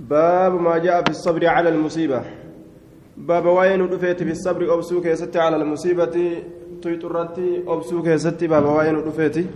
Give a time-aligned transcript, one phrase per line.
[0.00, 2.22] باب ما جاء في الصبر على المصيبة.
[3.16, 6.42] باب وين رفيت في الصبر أبسوك ستي على المصيبة.
[6.82, 8.46] تيترتي أبسوك ستي.
[8.46, 9.46] باب وين رفيت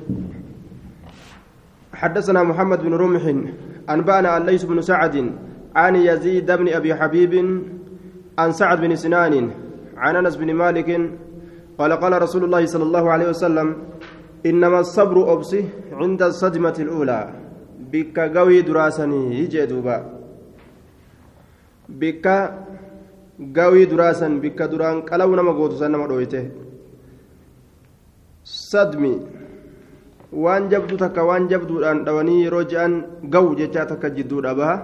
[1.93, 3.35] حدثنا محمد بن رمح.
[3.91, 5.33] أنبأنا عن ليس بن سعد
[5.77, 7.63] عن يزيد بن أبي حبيب
[8.39, 9.51] عن سعد بن سنان
[9.97, 11.11] عن أنس بن مالك.
[11.79, 13.77] قال قال رسول الله صلى الله عليه وسلم
[14.47, 17.35] إنما الصبر أبسي عند الصدمة الأولى.
[17.93, 20.18] بك قوي دراسني يجي دوبا.
[21.90, 22.36] bikka
[23.40, 26.52] gawii duraasan bikka duraan qalawu nama gootu san nama dhooyte
[28.44, 29.14] sadmi
[30.46, 32.96] waan jabdu takka waan jabduudhaan dhawanii yeroo je'an
[33.36, 34.76] gawu jechaa takka jidduudha baha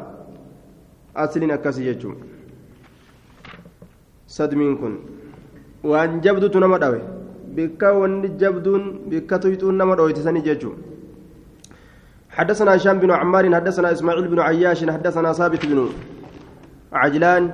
[1.24, 2.16] asliin akkasii jechuun
[4.38, 5.00] sadmiin kun
[5.94, 7.00] waan jabdutu nama dhawe
[7.58, 10.78] bikka wanni jabduun bikka tuyxuun nama dhooyte sanii jechuun
[12.40, 15.80] حدثنا هشام بن عمار حدثنا اسماعيل بن عياش حدثنا ثابت بن
[16.95, 17.53] عجلان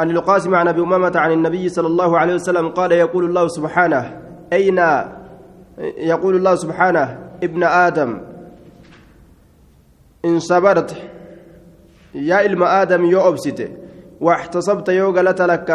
[0.00, 4.20] عن القاسم عن أبي أمامة عن النبي صلى الله عليه وسلم قال يقول الله سبحانه
[4.52, 4.80] أين؟
[5.98, 8.20] يقول الله سبحانه ابن آدم
[10.24, 10.96] إن صبرت
[12.14, 13.60] يا علم آدم يو أبسط
[14.20, 15.70] واحتصبت يو غلت لك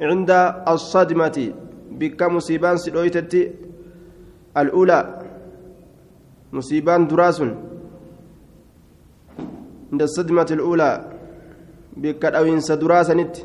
[0.00, 0.30] عند
[0.68, 1.52] الصدمة
[1.90, 3.52] بك مصيبان سدويتتي
[4.56, 5.18] الأولى
[6.52, 7.40] مصيبان دراس
[9.92, 11.15] عند الصدمة الأولى.
[11.96, 13.42] Bikka dhawinsa duraa sanitti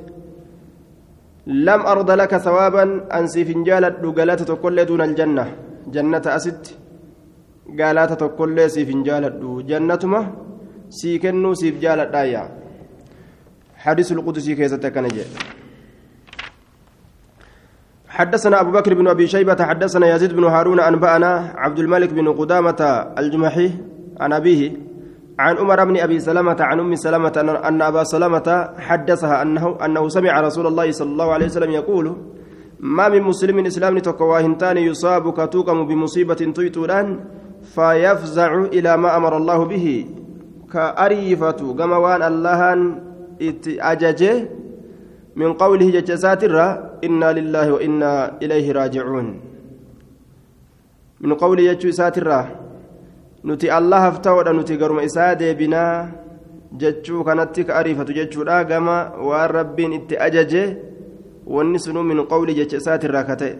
[1.93, 5.45] arda laka sawaaban an siif hin jaaladhu galata tokkollee duuna aljanna
[5.91, 6.77] jannata asitti
[7.79, 10.21] galata tokkollee siif hin jaaladhu jannatuma
[10.89, 12.43] sii kennuu siif jaaladhaayya
[13.81, 15.09] حديث القدسي كيسة كان
[18.09, 22.81] حدثنا أبو بكر بن أبي شيبة حدثنا يزيد بن هارون أنبأنا عبد الملك بن قدامة
[23.17, 23.71] الجمحي
[24.19, 24.71] عن أبيه
[25.43, 27.35] عن عمر بن أبي سلمة عن أم سلمة
[27.69, 28.47] ان أبا سلمة
[28.87, 32.05] حدثها انه أنه سمع رسول الله صلى الله عليه وسلم يقول
[32.79, 37.07] ما من مسلم إسلام تقواهنتان يصاب كتوكم بمصيبة تيتودان
[37.75, 39.85] فيفزع إلى ما أمر الله به.
[40.73, 42.61] كأريفة كما وان الله
[43.91, 44.33] أججه
[45.35, 46.43] من قوله ججسات
[47.07, 49.27] إنا لله وإنا إليه راجعون.
[51.21, 52.15] من قوله ججسات
[53.43, 56.07] nuti allahaaf ta'uudha nuti garuma isaa deebinaa
[56.77, 58.97] jechuu kanatti ka ariifatu jechuudha gama
[59.29, 60.63] waan rabbiin itti ajaje
[61.45, 63.55] wanni sunuu min qawli jecha isaatirraa ka ta'e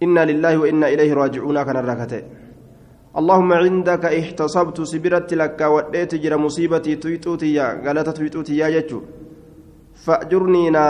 [0.00, 2.24] inna lillaahi wa inna ilayhi raajicuuna kanarraa ka ta'e
[3.10, 9.00] اللهم عندك احتصبت سبرت لك وديت جرى مصيبتي تويتوتيا غلطة تويتوتيا جتشو
[10.04, 10.86] فأجرني نا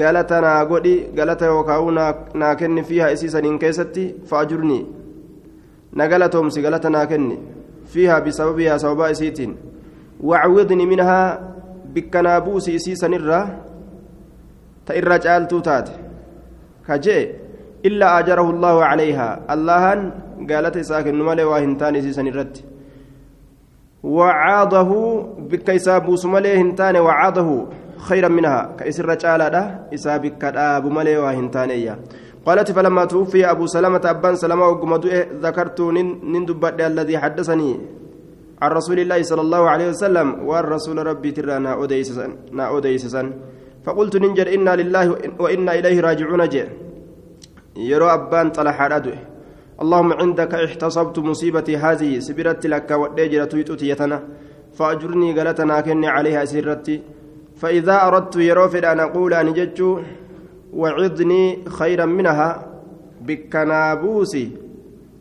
[0.00, 2.04] غلطنا غدي غلطة وكاونا
[2.34, 4.80] ناكن فيها اسيسا كيستي فأجرني
[5.96, 7.38] نقلة تومسي ناكني
[7.86, 9.56] فيها بسببها سببا إسيتين.
[10.20, 11.40] وعوضني منها
[11.94, 13.40] بكنابوس إسيسا نرى.
[14.86, 15.88] تئر جالتو تات
[16.88, 17.20] كجي.
[17.86, 19.28] إلا أجره الله عليها.
[19.50, 20.00] اللهن
[20.50, 22.56] قالت ساكن مالي واهنتان إسيسا نرد
[24.02, 24.90] وعاضه
[25.50, 26.96] بكيسابوس مالي هنتان.
[26.96, 27.48] وعاضه
[27.96, 28.76] خيرا منها.
[28.78, 31.98] كإسر جالة إسا بكتاب مالي واهنتان إياه.
[32.46, 35.06] قالت فلما توفي أبو سلمة أبان سلمة وقمت
[35.44, 35.80] ذكرت
[36.32, 37.70] نندبت الذي حدثني
[38.62, 43.24] عن رسول الله صلى الله عليه وسلم والرسول ربي ترى نا أوديسسا
[43.84, 45.06] فقلت ننجر إنا لله
[45.38, 46.68] وإنا إليه راجعون جاء
[47.76, 49.18] يرى أبان طلح أدوه
[49.82, 54.18] اللهم عندك احتصبت مصيبتي هذه سبرت لك وديجر تويتوتيتنا
[54.76, 56.96] فأجرني قالتنا كني عليها سرتي.
[57.60, 60.00] فإذا أردت يروفد أن أقول أن ججو
[60.72, 62.66] وعدني خيرا منها
[63.20, 64.50] بكنابوسي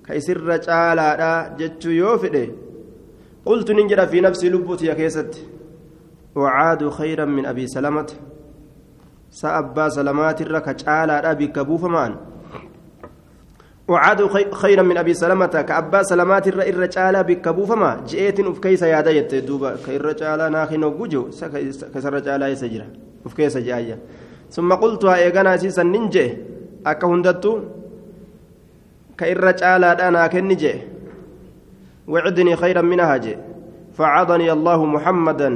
[0.07, 2.47] كيسر تعالى جتشو يوفده.
[3.45, 5.45] قلت ننجر في نفسي لبوتي كيست.
[6.35, 8.07] وعاد خيرا من أبي سلمة.
[9.29, 12.15] سأبا سلمات الركع تعالى بك بوفمان
[13.87, 19.35] وعاد خيرا من أبي سلمة كأبا سلمات الرجال بك بوفما جئت أف كيس يا دايت
[19.35, 21.29] دوبا كيرجال ناخي نوجو
[21.93, 22.85] كسر رجال يسجر
[23.25, 23.99] أف كيس جاية.
[24.51, 26.37] ثم قلتها إيغانا سيسا ننجي.
[26.85, 27.53] أكا هندتو.
[29.17, 30.73] كإر جالا أنا كنجي.
[32.07, 33.37] وعدني خيرا منها جي
[33.97, 35.49] فعضني الله محمدا.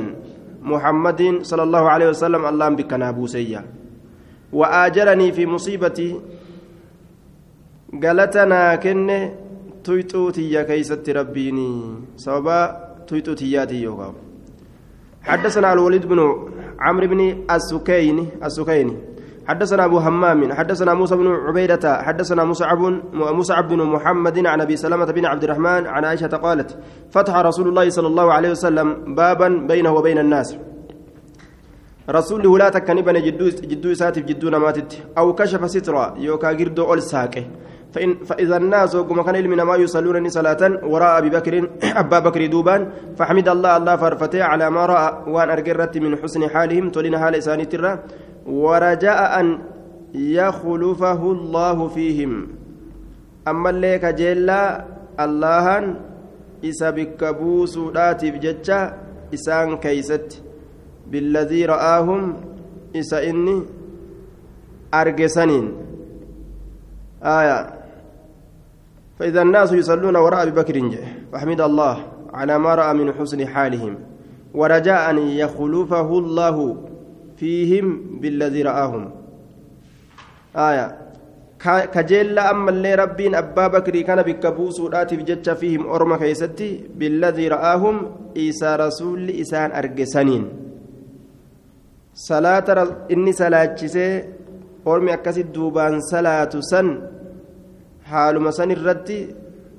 [0.61, 3.61] محمد صلى الله عليه وسلم اللهم بك نابوسيا
[4.53, 6.09] وآجرني في مصيبتي.
[8.03, 9.09] قالتنا كن
[9.83, 11.71] تويتوتي كيست ربيني.
[12.17, 12.59] سببا
[13.07, 14.13] تويتوتياتي يوغاو.
[15.23, 16.19] حدثنا الوليد بن
[16.79, 17.21] عمرو بن
[17.51, 18.95] السكيني السكيني
[19.47, 22.81] حدثنا أبو همام حدثنا موسى بن عبيدة حدثنا مصعب
[23.13, 26.77] مصعب بن محمد عن أبي سلمة بن عبد الرحمن عن عائشة قالت
[27.11, 30.57] فتح رسول الله صلى الله عليه وسلم بابا بينه وبين الناس.
[32.09, 37.43] رسول لا تكنبن جدو جدو ساتف جدو نماتت أو كشف سترا يوكا جردو أول ساكه
[37.93, 41.69] فإن فإذا الناس وكما كان من ما يصلون صلاة وراء أبي بكر
[42.01, 46.89] أبا بكر دوبان فحمد الله الله فرفتي على ما رأى وأن أرجرت من حسن حالهم
[46.89, 47.99] تولين حال إساني ترى
[48.45, 49.59] ورجاء أن
[50.13, 52.47] يخلفه الله فيهم.
[53.47, 54.85] أما اللي كجيلا
[55.19, 55.95] الله
[56.65, 58.93] إسا بكبوس راتب جتشا
[59.33, 60.43] إسان كيست.
[61.11, 62.21] بالذي رآهم
[62.95, 63.57] إسا إني
[64.93, 65.65] أرجسنين.
[67.23, 67.78] آية.
[69.19, 70.75] فإذا الناس يصلون وراء أبي بكر
[71.31, 71.95] فحمد الله
[72.33, 73.93] على ما رأى من حسن حالهم
[74.53, 76.57] ورجاء أن يخلفه الله
[77.37, 77.87] فيهم
[78.21, 79.11] بالذي رآهم.
[80.55, 80.87] آية.
[81.93, 87.95] كجيل أما اللي ربين أبا بكر كان بكبوس راتف جتش فيهم أرمى كيستي بالذي رآهم
[88.37, 90.43] إيسى رسول إسان أرجسنين
[92.13, 92.67] صلاة
[93.11, 93.75] إني صلاة
[94.87, 97.18] أرمي أكسي دوبان صلاة سن.
[98.11, 99.17] Haaluma san irratti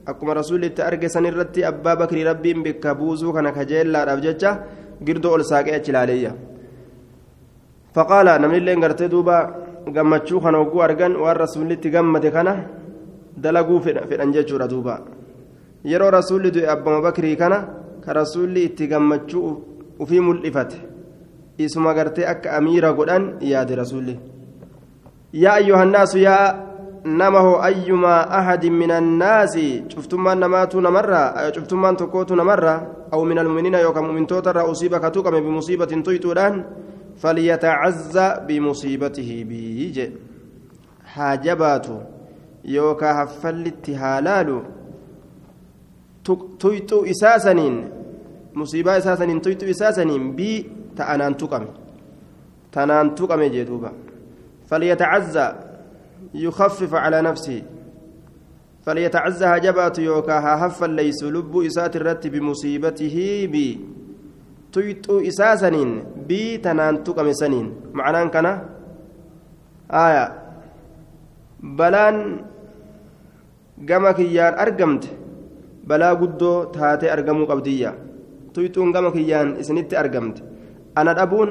[0.07, 4.51] akkuma rasuulli itti arge san irratti abbaa bakrii rabbiin bikka buusuu kana kajeellaadhaaf jecha
[5.07, 6.33] girdoo ol saaqee achi ilaaleeyya
[7.95, 9.37] faqaala namni illee gartee duuba
[9.97, 12.53] gammachuu kana hogguu argan waan rasuulli itti gammade kana
[13.37, 15.01] dalaguu fedhan jechuudha duuba.
[15.85, 17.59] Yeroo rasuulli du'e abbama bakrii kana
[18.05, 19.51] ka rasuulli itti gammachuu
[19.99, 20.77] ufii mul'ifate
[21.59, 24.19] isuma gartee akka amiira godhan yaade rasuulli.
[25.33, 26.70] Yaa ayyuhannaasu yaa
[27.05, 34.07] namaho ayyumaa ahadin min annaasi cuftummaan namaatu namarraa cuftummaan tokkootu namarraa aw min almu'miniina yookaan
[34.07, 36.65] mu'mintootarraa usiiba ka tuqame bimusiibatin tuyxuudhaan
[37.17, 40.13] falyatacazza bimusiibatihi biije
[41.15, 42.01] haa jabaatu
[42.65, 44.63] yookaa haffallitti haa laalu
[46.59, 47.85] tuyxuu isaasaniin
[48.55, 50.59] musiibaa isaasaniin tuyxuu isaasaniin bii
[50.97, 51.67] ta'anaan tuqame
[52.71, 53.67] tanaan tuqame jee
[56.35, 57.63] يخفف على نفسه
[58.87, 63.17] فليتعزها جبات يوكاها هفا ليس لب إسات الرت بمصيبته
[63.53, 63.69] بي
[67.03, 68.53] tuqame saniin macnaan kana
[69.91, 70.25] aya
[71.59, 72.47] balaan
[73.83, 75.11] gama kiyyaan argamte
[75.83, 77.91] balaa guddoo taatee argamuu qabdiyya
[78.55, 80.43] tuyxuun gama kiyyaan isinitti argamte
[80.95, 81.51] ana dhabuun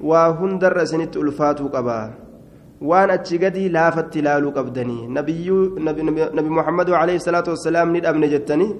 [0.00, 2.29] waa hundarra isinitti ulfaatuu qabaa
[2.80, 5.08] waan achi gadi laafatti ilaaluu qabdanii
[6.36, 8.72] nabi muhammadu alayhi salaatu wassalaam ni dhabne jettanii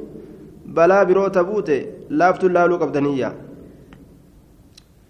[0.79, 1.76] balaa biroota buute
[2.11, 3.31] laaftu ilaaluu qabdaniyya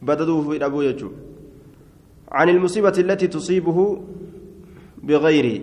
[0.02, 1.10] بددوه في أبو يجو
[2.28, 4.02] عن المصيبة التي تصيبه
[5.02, 5.62] بغير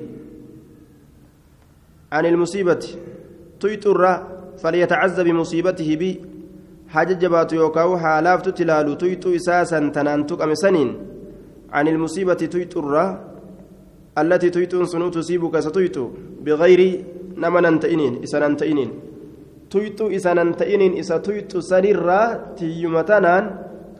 [2.11, 2.87] عن المصيبة
[3.59, 4.23] تيتر
[4.57, 6.21] فليتعز بمصيبته بي
[6.89, 10.89] حاجة جبات يوكاو حالافت تلالو تيتو إساسا تنانتك أمسنين
[11.71, 13.17] عن المصيبة تيتر
[14.17, 16.05] التي تيتون سنو تصيبك ستيتو
[16.41, 16.81] بغير
[17.37, 18.91] نما ننتئنين إسا ننتئنين.
[19.69, 23.45] تيتو إسا ننتئنين إسا تيتو سنرا تيمتنان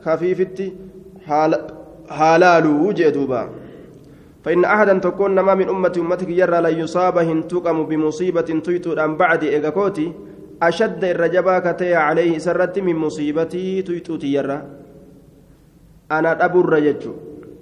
[0.03, 0.67] خفيفتي
[2.09, 3.49] حالالو جدوبا
[4.43, 9.43] فإن أحدا تكون نما من أمة أمتك يرى لا يصاب هنتقم بمصيبة تيتو أن بعد
[9.43, 10.07] إيغاكوتي
[10.63, 14.57] أشد الرجبا كتي عليه سرت من مصيبتي تيتو تيرى.
[16.11, 17.13] أنا أبر جتشو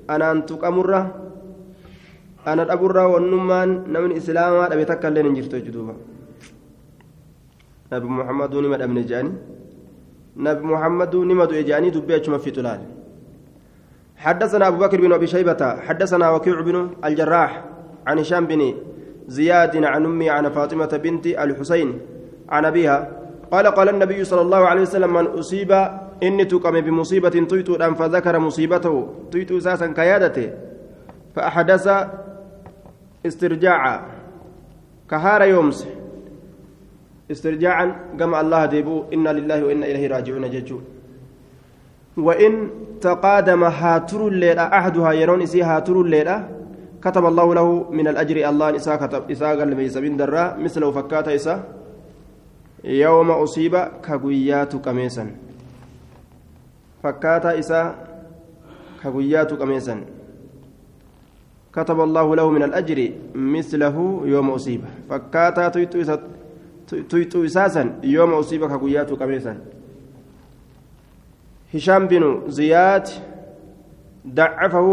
[0.10, 1.26] أنتقم الرّ
[2.46, 5.96] ana dhaburraa wannummaan namni islaamaa dhabe takka illee hin jirtu jechuudha
[7.92, 9.34] nabi muhammaduu nima dhabne jedhanii
[10.48, 12.84] nabi muhammaduu nima du'e jedhanii dubbii achuma fi xulaal
[14.16, 17.52] حدثنا أبو بكر بن أبي شيبة حدثنا وكيع بن الجراح
[18.08, 18.62] عن هشام بن
[19.28, 21.90] زياد عن أمي عن فاطمة بنت الحسين
[22.50, 22.98] عن أبيها
[23.52, 25.72] قال قال النبي صلى الله عليه وسلم من أصيب
[26.24, 28.96] إني تقم بمصيبة تيتو فذكر مصيبته
[29.32, 30.50] تيتو أساسا كيادته
[31.36, 31.86] فأحدث
[33.26, 33.96] استرجاعا
[35.10, 35.88] كهار يومس
[37.32, 37.86] استرجاعا
[38.20, 40.80] كما الله ديبو إنا لله وإنا إليه راجعون ججو
[42.18, 42.54] وإن
[43.02, 46.50] تقادم هاتر الليلة أحدها يرون إسي هاتر الليلة
[47.04, 51.60] كتب الله له من الأجر الله إساء كتب إساء قال بن درا مثله فكات إساء
[52.84, 55.26] يوم أصيب كقويات كميسا
[57.06, 57.86] فكات إساء
[59.04, 59.96] كقويات كميسا
[61.74, 63.00] كتب الله له من الأجر
[63.36, 65.70] مثله يوم أصيب فكاتا
[67.10, 69.54] تيتو إساسا يوم أصيب كقويات كميسا
[71.74, 73.08] هشام بن زياد
[74.28, 74.90] ضعفه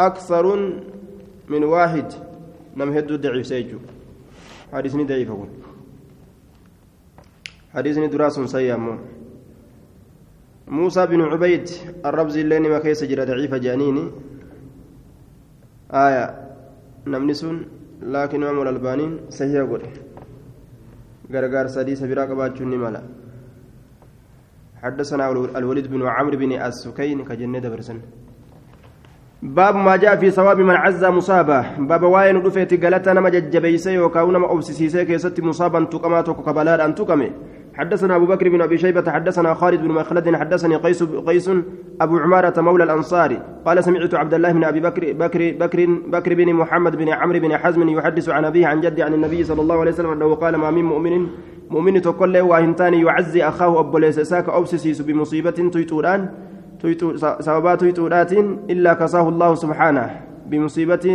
[0.00, 0.46] أكثر
[1.48, 2.08] من واحد
[2.76, 3.78] نم هدو ضعيف سيجو
[4.72, 5.30] حديثني ضعيف
[7.74, 8.76] حديثني دراس سيئة
[10.68, 11.68] موسى بن عبيد
[12.06, 14.04] الربزي اللين ما كيس جرى ضعيف جانيني
[15.90, 16.24] آية
[17.06, 17.56] نمنسون
[18.02, 19.82] لكن إمام الألبانين صحيح أقول
[21.32, 23.02] غرغار سدي سبيرا قباچون مالا
[24.82, 27.98] حدثنا الوليد بن عمرو بن السكين كجنة دبرسن
[29.42, 34.38] باب ما جاء في ثواب من عز مصابة باب واين رفيت قالت أنا مججبيسي وكاونا
[34.38, 37.30] ما أبسسيسي كيست مصابا تقماتك قبلات أن تقمي
[37.74, 41.50] حدثنا أبو بكر بن أبي شيبة حدثنا خالد بن مخلد حدثني قيس قيس
[42.00, 43.42] أبو عمارة مولى الأنصار.
[43.66, 47.56] قال سمعت عبد الله بن أبي بكر بكر بكر بكر بن محمد بن عمرو بن
[47.56, 50.70] حزم يحدث عن أبيه عن جدي عن النبي صلى الله عليه وسلم أنه قال ما
[50.70, 51.26] من مؤمن
[51.70, 56.28] مؤمن تقول وهنتان يعزي أخاه أبو ليس ساك أبسسيس بمصيبة تيتوران
[57.40, 58.32] سببات تيتورات
[58.70, 61.06] إلا كساه الله سبحانه بمصيبة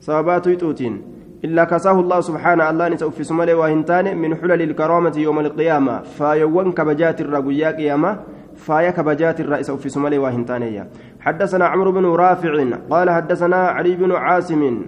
[0.00, 1.19] سببات تيتوتين.
[1.44, 6.02] إلا كساه الله سبحانه الله نسأل في سمالي وهنتان من حلل الكرامة يوم القيامة.
[6.02, 8.12] فايوان كبجات الرقيا قيامة.
[8.60, 10.84] فايا كبجات الرئيس في سمالي وهنتان
[11.20, 12.52] حدثنا عمرو بن رافع
[12.90, 14.82] قال حدثنا علي بن عاصم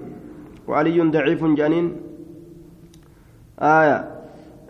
[0.68, 1.96] وعلي ضعيف جانين
[3.60, 4.04] آية.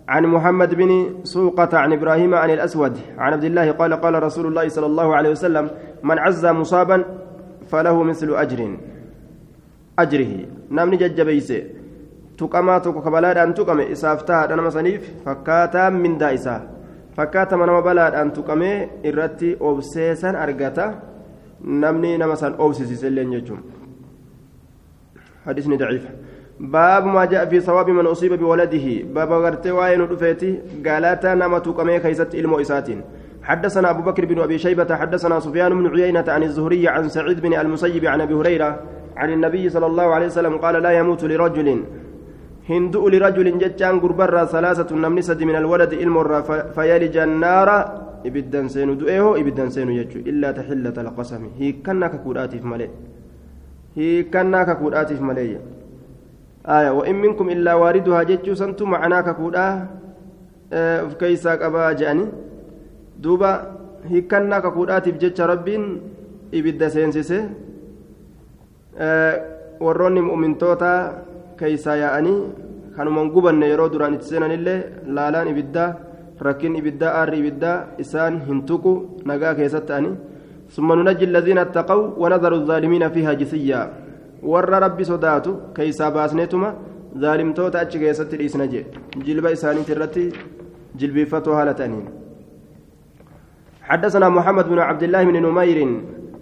[0.09, 0.91] عن محمد بن
[1.25, 5.31] سوقة عن إبراهيم عن الأسود عن عبد الله قال قال رسول الله صلى الله عليه
[5.31, 5.71] وسلم
[6.03, 7.05] من عز مصابا
[7.67, 8.77] فله مثل أجر.
[9.97, 11.59] Ajrihi namni jajjabeeyse
[12.37, 16.61] tuqamaa tokko kabalaadhaan tuqame isaaf tahaadha nama saniif fakkaataa mindaa isaa
[17.17, 18.77] fakkaatama nama balaadhaan tuqamee
[19.11, 20.87] irratti obseesan argata
[21.85, 23.63] namni nama san obsisiiselleen jechuun
[25.47, 26.05] حديثني ضعيف
[26.61, 31.99] باب ما جاء في ثواب من أصيب بولده باب غرتي وين رفيتي قالتا نما تقمي
[31.99, 33.01] كيست علم إساتين
[33.43, 37.55] حدثنا أبو بكر بن أبي شيبة حدثنا سفيان بن عيينة عن الزهري عن سعيد بن
[37.55, 38.71] المسيب عن أبي هريرة
[39.17, 41.69] عن النبي صلى الله عليه وسلم قال لا يموت لرجل
[42.71, 46.31] هندؤ لرجل جتان قربرا ثلاثة نمنسة من الولد المر
[46.77, 47.69] فيلج النار
[48.25, 52.91] ibiddan seenu du'eehoo ibiddan seenu jechuudha illaa taxillata laqasami hiikkannaa kakuudhaatiif malee
[53.97, 55.59] hiikkannaa kakuudhaatiif malee
[56.77, 59.73] aya wa'in minkum illaa waariduhaa jechuu santu macanaa kakuudhaa
[61.07, 62.27] of keeysaa qabaa je'ani
[63.25, 63.51] duuba
[64.13, 65.87] hiikkannaa kakuudhaatiif jecha rabbiin
[66.61, 67.39] ibidda seensise
[69.86, 70.92] warroonni mu'mintoota
[71.60, 72.40] keeysaa yaa'anii
[72.96, 74.80] kanuman gubanne yeroo duraan itti seenanillee
[75.18, 75.90] laalaan ibiddaa
[76.48, 78.94] rakkin ibiddaa aarri ibiddaa isaan hin tuqu
[79.32, 80.16] nagaa keessatti ta'anii
[80.76, 83.82] ثم ننجي الذين اتقوا ونذر الظالمين فيها جثيا
[84.52, 86.70] ور ربي صداتو كيسا باسنتما
[87.24, 88.82] ظالم توتا اتش كيست الاسنجي
[89.26, 90.26] جلب اساني ترتي
[91.00, 92.06] جلبي فتو هالتانين
[93.90, 95.80] حدثنا محمد بن عبد الله بن نمير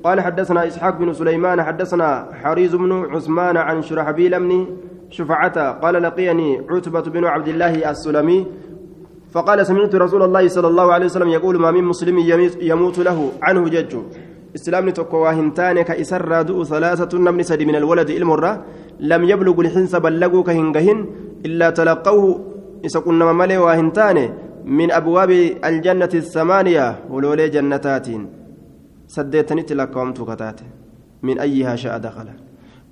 [0.04, 4.66] قال حدثنا إسحاق بن سليمان حدثنا حريز بن عثمان عن شرحبيل بن
[5.10, 8.46] شفعة قال لقيني عتبة بن عبد الله السلمي
[9.32, 12.18] فقال سمعت رسول الله صلى الله عليه وسلم يقول ما من مسلم
[12.60, 13.32] يموت له.
[13.42, 13.96] عنه جج.
[14.54, 18.64] إسلام تقوى هنتان كإسر دؤ ثلاثة نمن سد من الولد المرة
[19.00, 21.06] لم يبلغ الحنس بلغوا كهنجهن
[21.46, 22.40] إلا تلقوه
[22.84, 24.30] إذا كنا مملي وهنتان
[24.64, 25.30] من أبواب
[25.64, 28.08] الجنة الثمانية ولولي جنتات
[29.14, 30.60] سديتني لكم تكتات
[31.22, 32.28] من أيها شاء دخل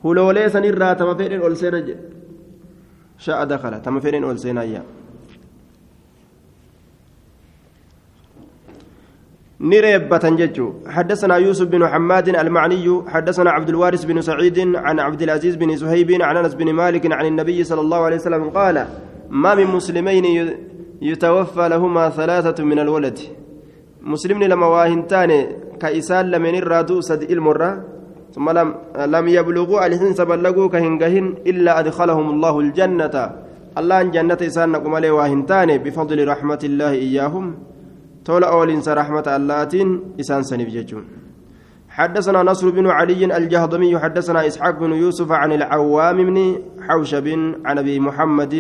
[0.05, 1.97] ولولي سنرى تمفيرين أولسين
[3.19, 4.83] شاء دخل تمفيرين أولسين أيام
[9.61, 15.57] نريبة ججو حدثنا يوسف بن حماد المعني حدثنا عبد الوارث بن سعيد عن عبد العزيز
[15.57, 18.87] بن سهيب عن انس بن مالك عن النبي صلى الله عليه وسلم قال
[19.31, 20.25] ما من مسلمين
[21.03, 23.19] يتوفى لهما ثلاثة من الولد
[24.09, 25.31] مسلمين لما واهنتان
[25.81, 27.71] كإسان لمن الرادو سد إلمرة
[28.33, 33.17] ثم لم لم يبلغوا الحنس بلغوا كهنجهن إلا أدخلهم الله الجنة.
[33.79, 37.45] الله أن جنة إسان نقم عليه واهنتان بفضل رحمة الله إياهم.
[38.25, 39.89] تولى أولنس رحمة اللاتين
[40.21, 41.05] إسان سنف ججون.
[41.89, 46.39] حدثنا نصر بن علي الجهضمي حدثنا إسحاق بن يوسف عن العوام بن
[46.89, 47.27] حوشب
[47.65, 48.55] عن أبي محمد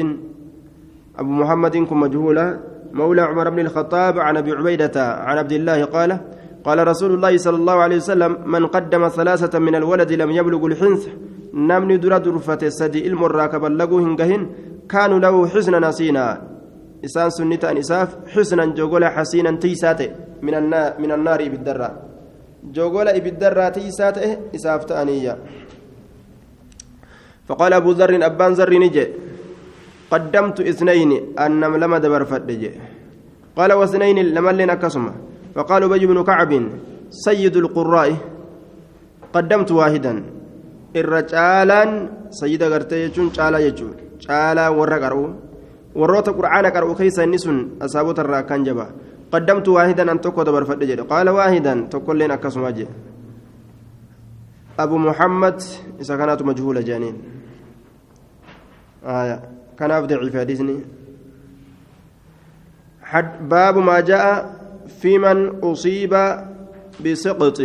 [1.19, 2.47] أبو محمد كن مجهولة.
[2.92, 6.21] مولى عمر بن الخطاب عن أبي عبيدة عن عبد الله قال
[6.64, 11.09] قال رسول الله صلى الله عليه وسلم من قدم ثلاثة من الولد لم يبلغ الحنث
[11.54, 14.42] نمني درد رفة السدي المراكب اللقو هنجهن
[14.88, 16.26] كانوا له حسن نسينا.
[17.07, 20.11] sunni ta'an isaaf xusnan jogola xasiinan tiisaa ta'e
[20.42, 21.95] min annaari ibiddarraa
[22.75, 25.37] jogola ibiddarraa tiisaa ta'e isaaf ta'aniyya
[27.49, 29.07] فقال أبو ذر أبان ذر نجي.
[30.12, 32.62] قدمت اثنين أنم لما دبر فدج
[33.56, 35.12] قال واثنين لما لنا كسمة
[35.54, 36.52] فقال أبي بن كعب
[37.10, 38.10] سيد القراء
[39.34, 40.12] قدمت واحدا
[40.96, 41.82] الرجالا
[42.40, 43.92] سيدة غرتي يجون شالا يجون
[44.24, 45.24] شالا ورق أرو
[45.98, 48.86] warroota qur'aana qara'u keessa inni sun asaabota irraa kan jaba
[49.32, 52.92] qaddamtu waahidan an tokko dabarfadhe jedhe qaala waahidan tokkolleen akkasuma jedhe
[54.78, 55.58] abu muhammad
[55.98, 56.84] isa kanaatu majhuula
[59.78, 60.76] jedhaniin kanaaf daciif hadiisni
[63.49, 64.26] باب ما جاء
[65.00, 66.12] في من أصيب
[67.04, 67.62] بسقط.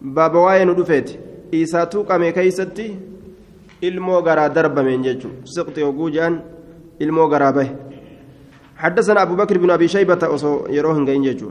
[0.00, 1.18] باب واين دفت
[1.54, 2.96] إيساتو قمي كيستي.
[3.82, 6.40] ilmoo garaa darbameen jechuun siqti oguu jedhan
[6.98, 7.68] ilmoo garaa
[8.76, 10.18] حدثنا أبو بكر بن أبي شيبة
[10.70, 11.50] يروهن جيجو.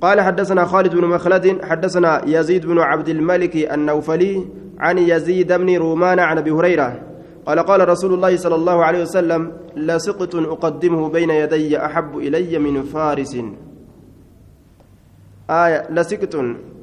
[0.00, 4.46] قال حدثنا خالد بن مخلد حدثنا يزيد بن عبد الملك النوفلي
[4.78, 7.13] عن يزيد بن رومان عن أبي هريرة.
[7.46, 12.82] قال قال رسول الله صلى الله عليه وسلم لسقط أقدمه بين يدي أحب إلي من
[12.82, 13.36] فارس
[15.50, 16.34] آية لسقط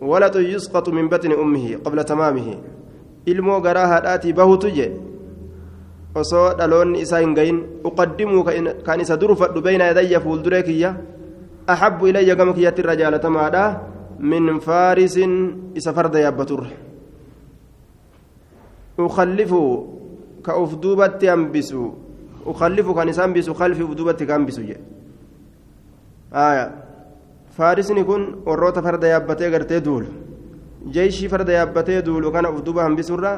[0.01, 2.47] ولد يسقط من بطن أمه قبل تمامه
[6.15, 8.43] osoo dhaloonni isaa hin gayin uqaddimuu
[8.83, 10.95] kan isa durfadhu beyna yadayya fuulduree kiyya
[11.67, 13.63] axabbu ilayya gama kiyyatti irra jaalatamaadha
[14.19, 15.33] min faarisin
[15.75, 16.67] isa farda yaabbaturra
[18.99, 19.61] ukallifu
[20.41, 21.93] ka uf duubatti hambisu
[22.45, 24.77] ukallifu kan isa hambisu kalfi uf duubatti ka hambisu je
[26.31, 26.71] aya
[27.57, 30.07] faarisni kun warroota farda yaabbatee gartee duulu
[30.89, 33.33] jeeshii farda yaabbatee duulu kana uf duba hambisurra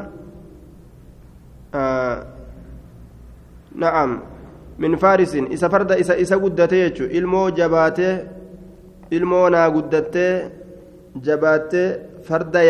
[3.76, 4.22] na'am
[4.78, 8.14] min faarisin isa farda isa isa guddatee jechu ilmoo jabaatee
[9.12, 10.52] ilmoo naa guddattee
[11.22, 11.88] jabaattee
[12.28, 12.62] farda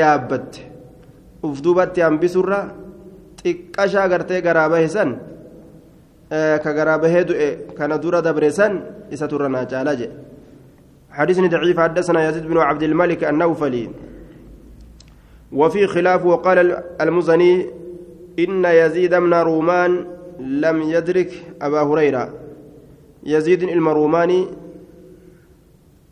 [3.43, 5.19] xiqqashaa gartee garaa bahe san
[6.29, 8.81] ka garaa bahee du'e kana dura dabre san
[9.12, 10.33] isa turra naa jedhe.
[11.13, 13.89] حديث ضعيف حدثنا يزيد بن عبد الملك النوفلي
[15.51, 17.69] وفي خلاف وقال المزني
[18.39, 20.05] إن يزيد بن رومان
[20.39, 21.31] لم يدرك
[21.62, 22.33] أبا هريرة
[23.23, 24.47] يزيد المروماني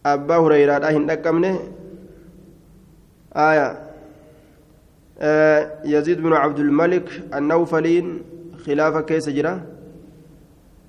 [0.05, 1.59] أبا هريرة أهن أكمنه
[3.35, 3.90] آية
[5.85, 8.21] يزيد بن عبد الملك النوفلين
[8.65, 9.61] خلاف كيس جرا.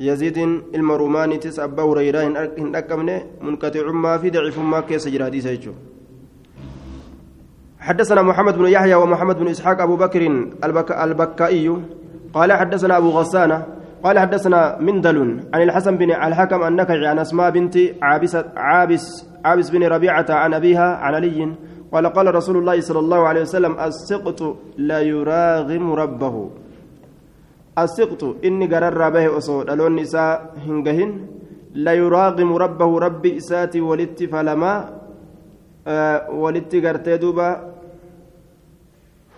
[0.00, 0.38] يزيد
[0.74, 2.20] المروماني تس أبا هريرة
[2.58, 5.30] هن أكمنه منقطع ما في ضعف ما كيس جرا
[7.80, 10.22] حدثنا محمد بن يحيى ومحمد بن إسحاق أبو بكر
[10.64, 11.82] البك البكائي.
[12.34, 13.66] قال حدثنا أبو غسانة.
[14.04, 19.82] قال حدثنا مندل عن الحسن بن الحكم النكعي عن أسماء بنت عابس عابس عابس بن
[19.82, 21.54] ربيعة عن أبيها عن علي
[21.92, 24.40] قال قال رسول الله صلى الله عليه وسلم السقط
[24.80, 26.36] لا يراغم ربه.
[27.78, 31.10] السقط إني قرر به اصول ألون نساء هنجهن.
[31.74, 34.74] لا يراغم ربه ربي إساتي ولت فلما.
[35.86, 37.72] آه ولت قرتي دوبا.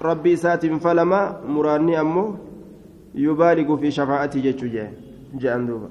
[0.00, 2.36] rabbi isaatiin falama muraanni ammoo
[3.14, 4.68] yubaaligu fi shafaa'atii jechuu
[5.42, 5.88] je'an duuba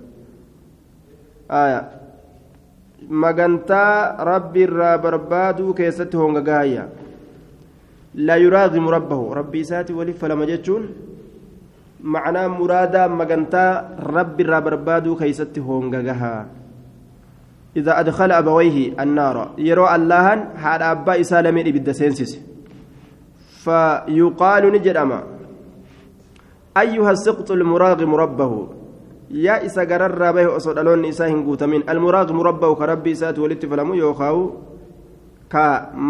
[3.09, 6.87] magantaa rabbi irraa barbaaduu keessatti honga gaayya
[8.15, 10.89] laa yuraagimu rabbahu rabbi isaatii waliif falama jechuun
[12.15, 13.71] macnaa muraadaa magantaa
[14.17, 16.41] rabbi irraa barbaaduu keessatti honga gahaa
[17.73, 22.39] إذا أدخل أبويه النار يرى الله هذا أبا إسالمين إبدا سينسيس
[23.65, 25.23] فيقال نجرما
[26.77, 28.67] أيها السقط المراغم ربه
[29.31, 34.37] يا إسا قرر به أصد ألون إسا هنقوتمين المراغم ربه كربي إسات ولدت فلمو يوخاو
[35.51, 35.63] كا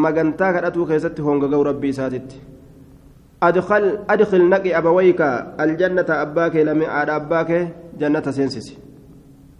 [0.04, 2.30] مغنتا كرأتو كيست هونغو ربي إساتت
[3.44, 5.22] أدخل أدخل نقي أبويك
[5.64, 7.50] الجنة أباك لمن آد أباك
[8.00, 8.68] جنة سينسس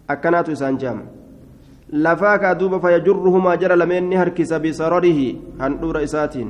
[0.10, 1.00] أكنات إسان جام
[2.04, 5.20] لفاك أدوب فيجرهما جرى لمن هركس بسرره
[5.62, 6.50] هندور إساتين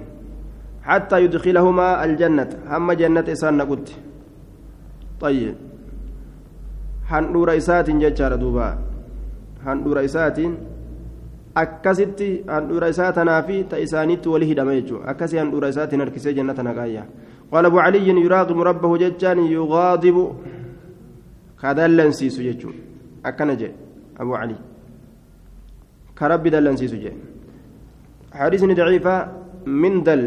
[0.84, 3.80] حتى يدخلهما الجنة هم جنة إسان نقول
[5.22, 5.56] طيب
[7.14, 8.70] handhuura isaatiin jechaadha duuba
[9.66, 10.56] handhuura isaatiin
[11.64, 16.64] akkasitti handhuura isaa tanaa fi ta isaaniitti wali hidhama jechuudha akkasii handhuura isaatiin harkisee jannata
[16.70, 17.06] naqaayya
[17.54, 20.18] يراغم ربه ججان يغاضب
[21.62, 22.70] كدلن سيسو ججو
[23.26, 23.70] أكن جي
[24.22, 24.58] أبو علي
[26.18, 27.12] كرب دلن سيسو جي
[28.40, 29.16] حديث ضعيفة
[29.84, 30.22] من دل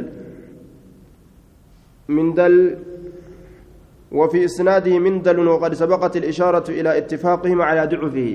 [2.17, 2.55] من دل
[4.19, 8.31] وفي إسناده مندل وقد سبقت الإشارة إلى اتفاقهم على ضعفه.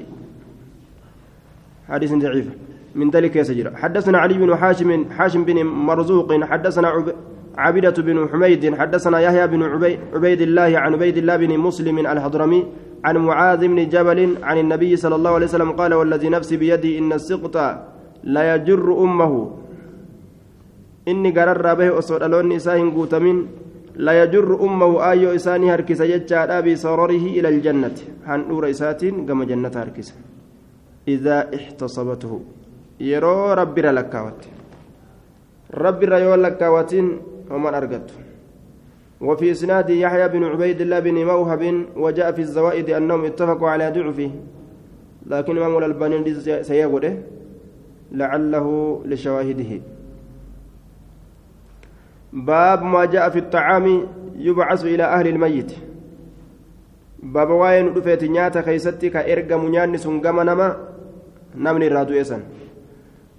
[1.89, 2.47] حديث ضعيف.
[2.95, 6.87] من ذلك يسجر حدثنا علي بن حاشم حاشم بن مرزوق حدثنا
[7.57, 9.63] عبدة بن حميد حدثنا يحيى بن
[10.13, 12.61] عبيد الله عن عبيد الله بن مسلم الحضرمي
[13.05, 17.13] عن معاذ بن جبل عن النبي صلى الله عليه وسلم قال والذي نفسي بيدي إن
[17.13, 17.55] السقط
[18.23, 19.33] لا يجر أمه.
[21.05, 22.77] inni gararraa bahe osoo dhaloonni isaa
[23.93, 29.45] hin guutamin la yajurru ummahu aayyoo isaanii harkisa jechaadha bisararihi ila aljannati handhuura isaatiin gama
[29.45, 30.13] jannata harkisa
[31.05, 32.45] idaa ixtasabatuhu
[32.99, 34.49] yeroo rabbira lakkaawate
[35.69, 38.13] rabbira yoo lakkaawatiin homan argattu
[39.21, 44.31] وفي إسناد يحيى بن عبيد الله بن موهب وجاء في الزوائد أنهم اتفقوا على ضعفه
[45.25, 47.23] لكن إمام الألباني سيقوله
[48.11, 49.81] لعله لشواهده
[52.33, 55.71] باب ما جاء في الطعام يبعث إلى أهل الميت.
[57.23, 60.77] باب واين رفيت نياتا خيستي كإرقم نياني سنقم نما
[61.55, 62.43] نمني إسان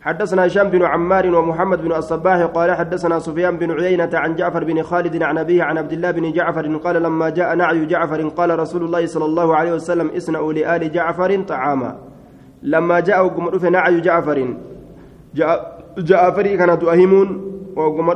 [0.01, 4.83] حدثنا هشام بن عمار ومحمد بن الصباح قال حدثنا سفيان بن عيينة عن جعفر بن
[4.83, 8.85] خالد عن أبيه عن عبد الله بن جعفر قال لما جاء نعي جعفر قال رسول
[8.85, 11.99] الله صلى الله عليه وسلم اصنعوا لآل جعفر طعاما.
[12.63, 14.55] لما جاء وقم نعي جعفر
[15.99, 17.29] جعفر كانت أهيمون
[17.77, 18.11] وقم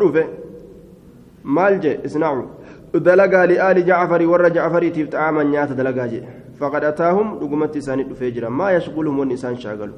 [1.47, 6.21] maal je isnacu dalagaa li'aali jacfari warra jacfariitiif xa'aaman nyaata dalagaa je
[6.59, 9.95] faqad ataahum dhugumatti isaanii dhufee jira maa yashquluhum wanni isaan shaagalu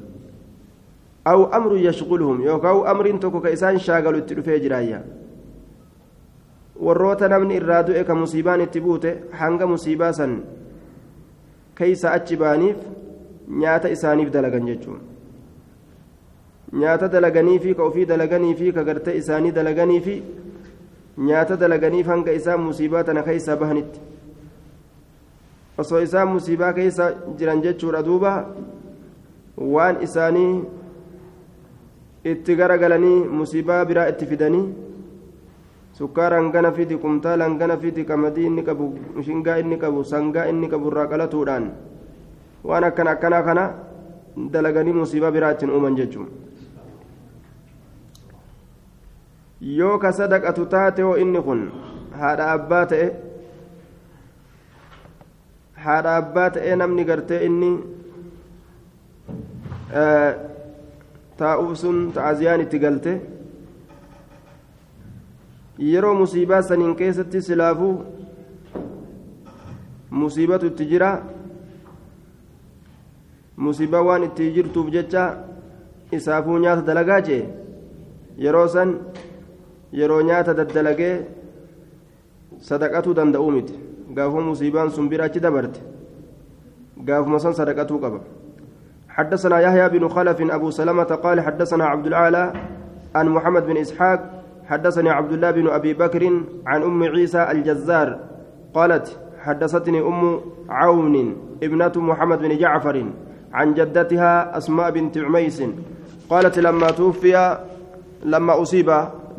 [1.25, 5.01] aw amru yashquluhum yookaan amriin tokko ka isaan shaagalu itti dhufee jiraayya
[6.87, 10.41] warroota namni irraa du'e ka musiibaan itti buute hanga musiibaa san
[11.79, 12.77] keeysa achi baaniif
[13.63, 14.99] nyaata isaaniif dalagan jechuun
[16.83, 20.15] nyaata dalaganiifi ka ofii dalaganiifi ka gartee isaanii dalaganiifi
[21.27, 23.99] nyaata dalaganiif hanga isaan musiibaa tana keeysaa bahanitti
[25.83, 27.05] osoo isaan musiibaa keeysa
[27.39, 28.31] jiran jechuudha duuba
[29.73, 30.53] waan isaanii
[32.33, 34.65] itti garagalanii musiibaa biraa itti fidanii
[35.99, 38.87] sukkaara hangana fidi kumtaala hangana fidi qamadii inni qabu
[39.27, 41.65] shingaa inni qabu sangaa inni qabu irraa qalatuudhaan
[42.71, 43.63] waan akkana akkanaa kana
[44.53, 46.31] dalaganii musiibaa biraa ittiin uuman jechuudha
[49.61, 51.61] yoo ka sadaqatu taate hoo inni kun
[52.19, 53.07] haadha abbaa ta'e
[55.85, 57.71] haadha abbaa ta'e namni gartee inni
[61.41, 63.13] taa'uuf sun ta'aziyaan itti galte
[65.89, 67.93] yeroo musiibaa saniin keessatti silaafuu
[70.11, 71.11] musiibatu itti jira.
[73.57, 75.23] Musiibaa waan itti jirtuuf jecha
[76.11, 77.43] isaafuu nyaata dalagaa jee?
[78.37, 78.93] Yeroo san
[79.93, 81.25] yeroo nyaata daddalagee
[82.59, 83.73] sadaqatuu danda'uu miti.
[84.13, 85.79] Gaafuma musiibaan sun bira achi dabarte.
[86.97, 88.19] Gaafuma san sadaqatuu qaba.
[89.19, 92.53] حدثنا يحيى بن خلف أبو سلمة قال حدثنا عبد الأعلى
[93.15, 94.19] عن محمد بن إسحاق
[94.65, 96.23] حدثني عبد الله بن أبي بكر
[96.65, 98.19] عن أم عيسى الجزار
[98.73, 101.15] قالت حدثتني أم عون
[101.63, 103.05] ابنة محمد بن جعفر
[103.53, 105.63] عن جدتها أسماء بنت عميس
[106.29, 107.57] قالت لما توفي
[108.23, 108.89] لما أصيب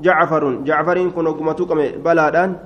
[0.00, 1.70] جعفر جعفر كن قمتك
[2.04, 2.56] بلادان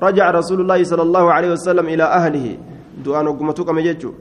[0.00, 2.56] رجع رسول الله صلى الله عليه وسلم إلى أهله.
[3.04, 4.12] دعان قمتك مججو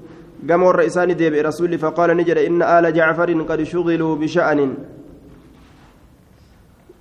[0.49, 4.59] قام الرئيسان ديب رسول فقال نجد إن آل جعفر قد شغلوا بشأن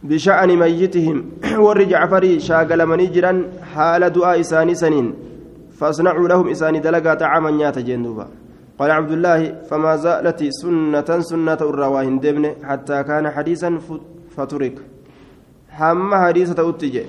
[0.03, 1.17] بشأن ميتهم.
[1.65, 3.33] ور جعفر شاغل من جرا
[3.75, 5.15] حال دعاء إساني سنين.
[5.79, 8.27] فاصنعوا لهم إساني دلقا طعاما نيات جندوبا.
[8.79, 13.79] قال عبد الله فما زالت سنة سنة الرواهن دبن حتى كان حديثا
[14.37, 14.79] فترك
[16.93, 17.07] je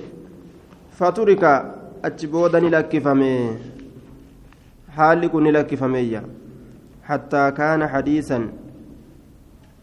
[0.98, 3.58] faturika achi booda ni lakkifame
[4.96, 6.22] haalli kun ni lakkifameeyya
[7.02, 8.48] hattaa kaana hadiisan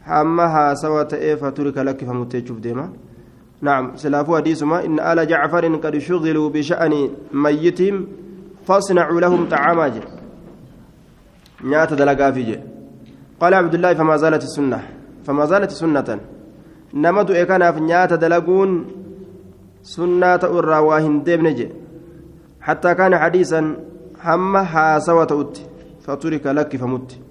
[0.06, 2.90] hamma haasawa ta'ee faturika lakkifamutti jechuuf deema
[3.62, 8.08] نعم سلافو حديثما إن آل جعفر قد شغلوا بشأن ميتهم
[8.68, 9.92] فاصنعوا لهم طعاما
[11.64, 12.30] نيات دلقا
[13.42, 14.80] قال عبد الله فما زالت السنة
[15.26, 16.20] فما زالت سنة
[16.94, 18.86] nama du'e kanaaf nyaata dalaguun
[19.82, 21.76] sunnaa ta'u irraa waa hin deebne jedhe
[22.68, 23.76] hattaa kaana hadiisan
[24.28, 25.66] hamma haasawa ta'utti
[26.06, 27.22] faturika lakkifamutti.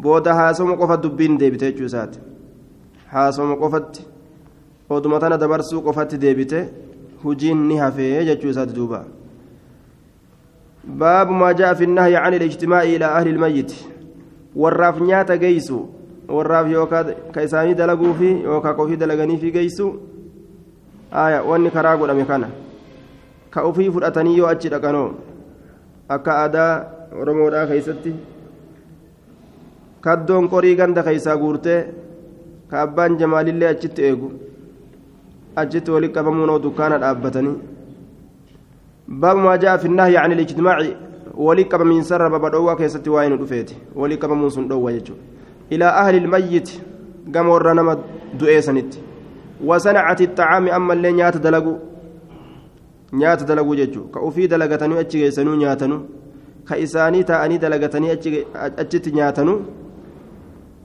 [0.00, 2.18] Booda haasawuma qofa dubbiin deebite jechuu isaati.
[3.12, 4.06] Haasawuma qofatti
[4.90, 6.68] oduma tana dabarsuu qofatti deebite
[7.22, 9.04] hujiin ni hafee jechuu isaati duuba.
[10.98, 13.86] Baabu maa jaa fi nnahyi can ilijtimaa'i ilaa ahli ilmayyiti
[14.56, 15.88] warraaf nyaata geeysu
[16.36, 19.86] warraaf yookaan ka isaanii dalaguu fi yookaan qofii dalaganii fi geessu
[21.24, 22.48] aya wanni karaa godhame kana
[23.50, 25.08] ka ofii fudhatanii yoo achi dhaqanoo
[26.08, 26.70] akka aadaa
[27.20, 28.12] oromoodhaa keessatti
[30.06, 31.80] kaddoon qorii ganda keessaa guurtee
[32.70, 34.32] ka abbaan jamaalillee achitti eegu
[35.64, 37.56] achitti walitti qabamuunoo dukkaana dhaabbatanii
[39.24, 40.96] baabu maa ja'a fi nahyi an ilijtimaaci
[41.48, 45.31] walitti qabamiinsa rababa dhoowwaa keessatti waa'ee nu dhufeeti walitti qabamuun sun dhoowwa jechuudha
[45.71, 46.69] إلى أهل الميت
[47.33, 47.97] قام ورنا
[48.39, 48.91] دؤيسنت
[49.65, 51.77] وصنعة الطعام أما اللي نيات دلقوا
[53.13, 55.97] نيات دلقوا ججو كأوفي دلقتني أتشي سنو نياتنو
[56.67, 58.07] كإساني تأني دلقتني
[58.81, 59.55] أتشي نياتنو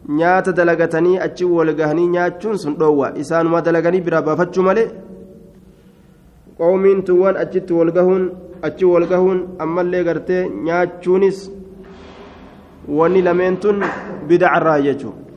[0.08, 4.88] nyaata dalagatanii achi wal gahanii nyaachuun sun dhoowwa isaanuma dalaganii biraa baafachuu malee
[6.58, 8.24] qoomiin tuwwan achitti wal gahuun
[8.62, 11.38] achi wal gahuun ammallee gartee nyaachuunis
[13.21, 13.83] lameen tun
[14.27, 15.27] bidacarraa jechuudha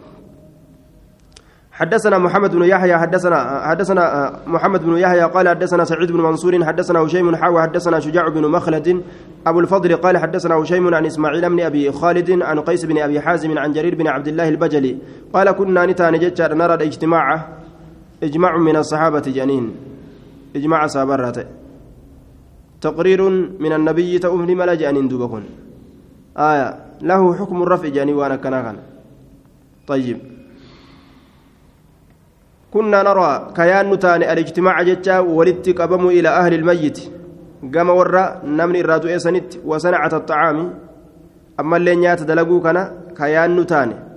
[1.80, 4.04] حدثنا محمد بن يحيى حدثنا حدثنا
[4.46, 9.02] محمد بن يحيى قال حدثنا سعيد بن منصور حدثنا هشيم حاوى حدثنا شجاع بن مخلد
[9.46, 13.58] أبو الفضل قال حدثنا هشيم عن إسماعيل بن أبي خالد عن قيس بن أبي حازم
[13.58, 14.96] عن جرير بن عبد الله البجلي
[15.32, 16.12] قال كنا نتان
[16.60, 17.48] نرى الاجتماع
[18.22, 19.64] إجماع من الصحابة جنين
[20.56, 21.38] إجماع صابرات.
[22.80, 23.20] تقرير
[23.60, 25.42] من النبي تؤمن ملا جانين دوبكن
[26.36, 26.89] آية.
[27.02, 28.76] له حكم الرفع جاني وأنا كان
[29.86, 30.18] طيب.
[32.72, 36.98] كنا نرى كيان نتاني الاجتماع جتا ولدت قبم إلى أهل الميت.
[37.74, 40.74] قام ورا نمن الرادو إيسانت وصنعة الطعام.
[41.60, 42.78] أما اللي نيات دلقو كان
[43.18, 44.10] كيان نتاني.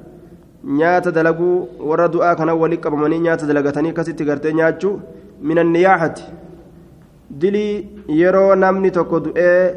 [0.64, 5.00] nyaata dalaguu warra du'aa kana wali qabamanii nyaata dalagatanii akkasitti gartee nyaachuu
[5.42, 6.24] min anniyaaxati
[7.42, 9.74] dilii yeroo namni tokko du'ee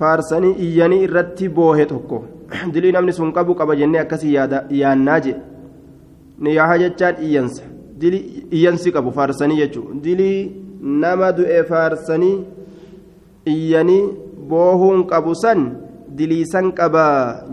[0.00, 2.18] faarsanii iyyanii irratti boohe tokko
[2.74, 4.34] dilii namni sun qabu qaba jennee akkasii
[4.80, 5.40] yaannaa jedhe
[6.46, 7.64] niyaaha jechaan iyyansa
[8.00, 8.18] dili
[8.58, 10.40] iyyansi qabu faarsanii jechuudha dilii
[11.02, 12.36] nama du'e faarsanii
[13.54, 14.02] iyyanii
[14.50, 15.62] boohuun qabu san
[16.18, 17.04] dilii san qaba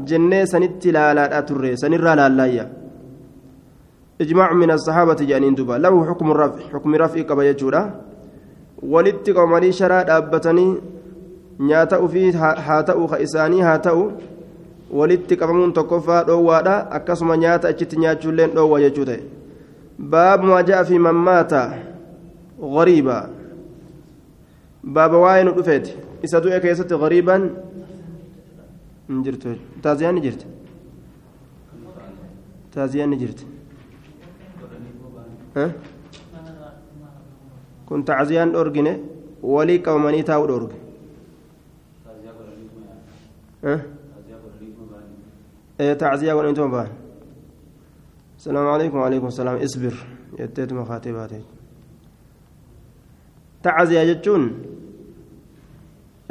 [0.10, 2.66] jennee sanitti laalaadha turre sanirraa laallaayya
[4.22, 7.82] إجماع من الصحابة جانين دوبا له حكم الرفع حكم رفع قبا يجورا
[8.84, 10.68] ولدت قومني شرا دابتني
[11.60, 14.12] nyaata ufii haa ta'u ka isaanii haa ta'u
[14.92, 16.92] walitti qabamuun tokkoffaa dhoowwaadha.
[16.92, 19.24] Akkasuma nyaata achitti nyaachuulleen dhoowwa jechuu ta'e.
[20.00, 21.62] Baaba maajaa fi mammaata
[22.60, 23.30] maata
[24.84, 25.98] baaba waa'ee nu dhufeeti.
[26.24, 27.50] Isa du'e keessatti gariiban
[29.10, 29.56] hin jirtu.
[29.82, 30.46] Taaziyaan ni jirti.
[32.76, 33.46] Taaziyaan ni jirti.
[37.86, 39.00] Kun taaziyaan dhorgine
[39.44, 40.85] walii qabamanii taa'u dhorge
[45.78, 46.88] تعزية ونتم بان؟
[48.38, 49.56] السلام عليكم وعليكم السلام.
[49.58, 49.94] اصبر
[50.40, 51.42] يتيت مخاطباتي.
[53.64, 54.44] تعزية جتون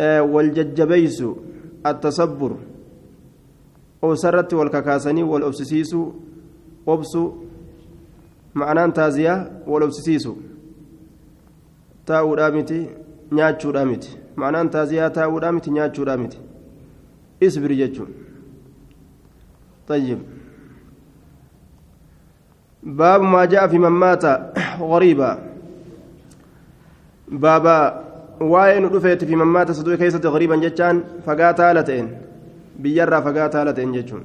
[0.01, 1.25] والججبيس
[1.87, 2.57] التصبر.
[4.03, 5.97] وسرت والككاسني والأبسسيس
[6.89, 7.33] أبسو
[8.55, 10.29] معناه تازية والأبسسيس
[12.05, 12.89] taa'uudhaa miti
[13.33, 16.39] nyaachuudhaa miti ma'anaan taaziyaa taa'uudhaa miti nyaachuudhaa miti
[17.47, 18.11] isbir jechuun
[19.89, 20.19] طيب.
[22.83, 24.25] باب ما جاء في من مات
[24.81, 25.39] غريبا.
[27.29, 28.05] بابا
[28.41, 32.07] وين رفيت في من مات صدوق كيسة غريبا جتان فقاتا لتين.
[32.81, 34.25] بيرا فقاتا لتين جتون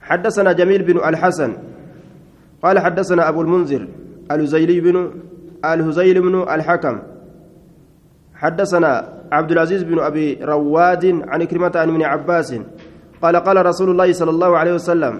[0.00, 1.56] حدثنا جميل بن الحسن.
[2.62, 3.88] قال حدثنا أبو المنذر
[4.30, 5.10] الهزيلي بن
[5.64, 7.15] الهزيل بن الحكم.
[8.36, 8.92] حدثنا
[9.32, 12.50] عبد العزيز بن أبي رواد عن كلمة عن ابن عباس
[13.22, 15.14] قال قال رسول الله صلى الله عليه وسلم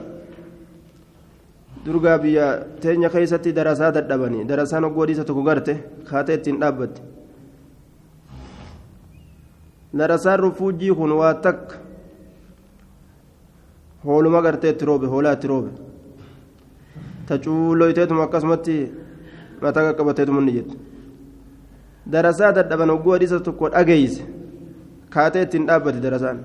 [3.55, 5.75] darasaa dadhabanii darasaan oggoodiisa tokko garte
[6.09, 7.01] kaatee ittiin dhaabbatte
[9.99, 11.77] darasaan rufuujii kun waa takka
[14.05, 15.71] hooluma gartee itti roobe hoolaa itti roobe
[17.29, 18.77] ta cuulloyteetuma akkasumatti
[19.63, 20.43] mataa qaqqabateetuma
[22.13, 24.23] darasaa dadhaban oggoodiisa tokko dhageeyse
[25.11, 26.39] kaatee ittiin dhaabbate darasaan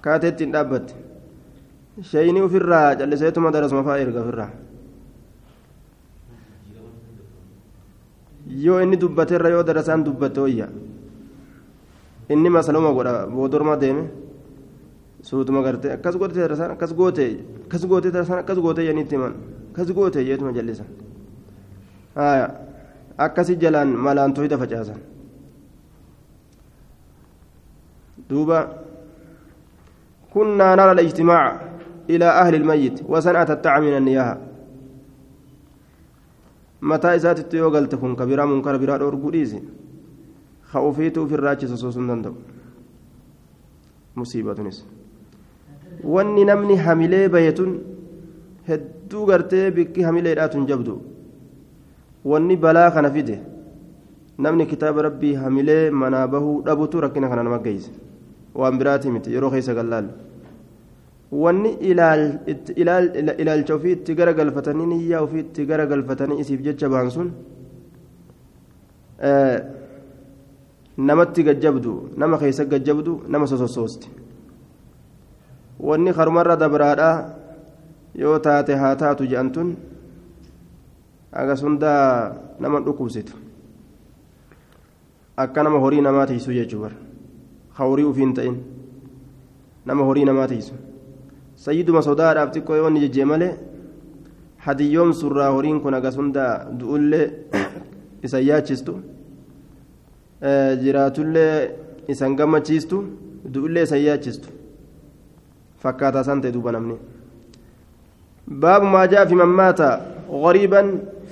[0.00, 0.94] kaatee ittiin dhaabbatte
[2.10, 4.50] shayini ofirraa calliseetuma darasuma fa'aa erga ofirraa
[8.64, 10.68] yoo inni dubbateerra yoo darasaan dubbatte wayya
[12.28, 14.04] inni masaluma godha boodorma deeme
[15.22, 17.24] suutuma garte akkas goote darasaan akkas goote
[17.64, 19.34] akkas goote darasaan akkas goote yanitti himan
[19.72, 20.86] akkas goote jeetuma jallisan
[22.14, 22.50] haya
[23.18, 25.00] akkasi jalaan malaan tohida facaasan.
[28.28, 28.84] Duuba.
[30.34, 31.42] كنا نرى الاجتماع
[32.10, 34.38] إلى أهل الميت وصنعة الطعام من النياحة
[36.82, 39.60] متى إسات التيوغل تكون كبيرة منكر بيرا أورغوديزي
[40.70, 42.32] خوفيتو في الراجس سوسن دندو
[44.16, 44.78] مصيبة نس
[46.04, 47.70] wanni namni hamilee bayetun
[48.68, 50.94] hedduu gartee bikki hamileedhaatun jabdu.
[52.32, 53.36] Wanni balaa kana fide
[54.38, 57.90] namni kitaaba rabbii hamilee manaa bahuu dhabutu rakkina kana nama geeyse
[58.60, 60.08] waan biraati miti yeroo keessa gallaalu
[61.44, 61.70] wanni
[63.42, 67.28] ilaalcha ofii itti garagalfatanii niyyaa ofii itti garagalfatanii isiif jecha ba'an sun
[71.08, 74.08] namatti gajjabdu nama keessa gajjabdu nama sosossoosti
[75.80, 77.16] wanni karumarra dabraadhaa
[78.22, 79.74] yoo taate haa taatu je'antun
[81.34, 83.34] agas hundaa nama dhukkubsitu
[85.36, 86.96] akka nama horii namaa tiisu jechuu bara
[87.76, 88.56] ka horii ufiin ta'in
[89.86, 90.74] nama horii namaa tiisu
[91.64, 93.50] sayyiduma sodaadhaaf xiqqoo yoo inni jejjee malee
[94.66, 97.26] hadiyyoomsurraa horiin kun agas hundaa du'ullee
[98.22, 98.94] isa yaachistu
[100.82, 101.56] jiraatullee
[102.08, 103.02] isan gammachiistu
[103.54, 104.48] du'ullee isa yaachistu
[105.82, 106.96] fakkaataa san ta'e duuba namni
[108.64, 109.88] baabu maa fi man maata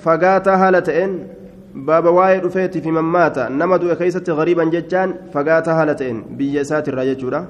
[0.01, 1.27] فقاتا هالتين
[1.75, 7.47] باب واي رفيتي في من مات نما دو كيست غريبا ججان فقاتا هالتين بيسات الراججورة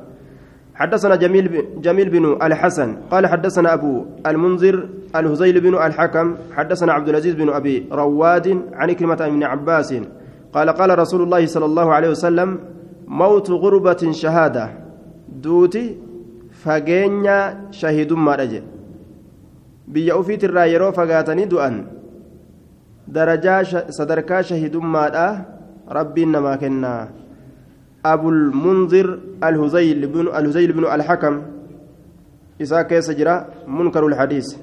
[0.75, 7.33] حدثنا جميل جميل بن الحسن قال حدثنا أبو المنذر الهزيل بن الحكم حدثنا عبد العزيز
[7.35, 9.93] بن أبي رواد عن كلمة من عباس
[10.53, 12.59] قال قال رسول الله صلى الله عليه وسلم
[13.07, 14.69] موت غربة شهادة
[15.43, 15.97] دوتي
[16.63, 18.63] فجينيا شهيد ما رجل
[19.87, 20.15] biyya
[23.11, 25.45] ufiitirraa yeroo fagaatanii du'an darajaa sadarkaa shahidummaadha
[25.87, 27.07] rabbiin namaa kennaa
[28.03, 31.41] abulmunzir alhuzayl binu alxakam
[32.59, 34.59] isaa keessa jira munkaru lxadiis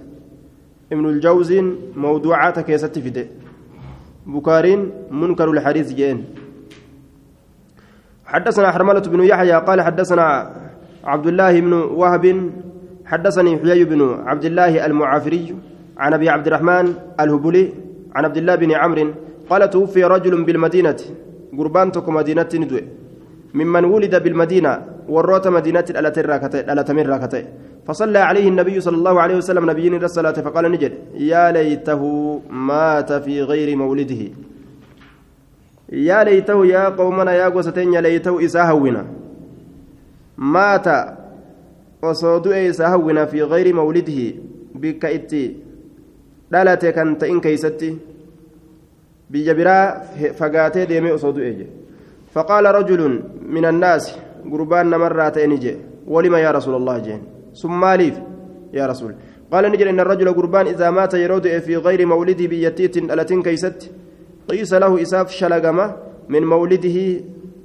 [0.90, 3.31] ibnu ljawziin mawduucaata keessatti fide
[4.26, 6.24] bukaariin munkaru lxadiis jeen
[8.31, 10.50] حدثنا حرملة بن يحيى قال حدثنا
[11.05, 12.50] عبد الله بن وهب
[13.07, 15.57] حدثني حيي بن عبد الله المعافري
[15.98, 19.07] عن ابي عبد الرحمن الهبلي عن عبد الله بن عمرو
[19.51, 21.01] قال توفي رجل بالمدينة
[21.59, 22.85] قربانتكم مدينة ندوي
[23.55, 24.73] ممن ولد بالمدينة
[25.09, 25.87] وروت مدينة
[26.70, 27.44] الاتمر راكتي
[27.87, 30.92] فصلى عليه النبي صلى الله عليه وسلم نبيين الصلاة فقال نجد
[31.33, 32.03] يا ليته
[32.51, 34.23] مات في غير مولده.
[35.92, 39.03] يا ليته يا قومنا يا قوستين يا ليته إساهونا
[40.38, 40.88] مات.
[42.03, 44.40] hawwina fi gayri mawlidihi
[44.75, 45.57] bikka itti
[46.52, 47.90] dhalate kan ta'in keeysatti
[49.30, 49.84] biyya biraa
[50.38, 51.66] fagaatee deemee osoo du'e je
[52.34, 53.14] faqaala rajulun
[53.54, 54.14] min annaasi
[54.52, 57.20] gurbaan namarraa ta'e ni je walima yaa rasuula allah jeen
[57.52, 58.16] sun maaliif
[58.72, 59.14] yaa rasuul
[59.50, 63.90] قال نجل إن الرجل قربان إذا مات يرود في غير مولده بيتيت ألتين كيست
[64.48, 65.86] قيس له إساف شلقمة
[66.28, 66.98] من مولده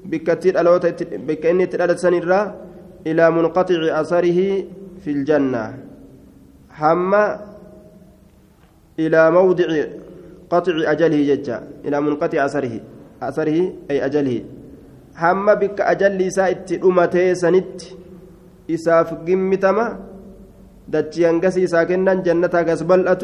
[0.05, 0.85] بكتير ألوت
[1.27, 2.41] بكأني تلالت سنرا
[3.07, 4.39] إلى منقطع أثره
[5.01, 5.63] في الجنة
[6.69, 7.25] حما
[8.99, 9.69] إلى موضع
[10.49, 12.75] قطع أجله ججا إلى منقطع أثره
[13.21, 13.59] أثره
[13.91, 14.37] أي أجله.
[15.15, 17.81] حما بك أجل سائت أمتي سنت
[18.71, 19.85] إساف قمتما
[20.87, 23.23] دتي هنقس إسا كنن جنة هنقس بلأت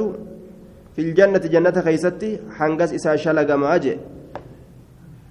[0.95, 3.97] في الجنة جنة خيستي هنقس إسا شلق ما أجي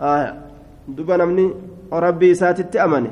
[0.00, 0.26] آه
[0.88, 1.46] دوبا نمني
[1.92, 3.10] ربي إساتي أمني.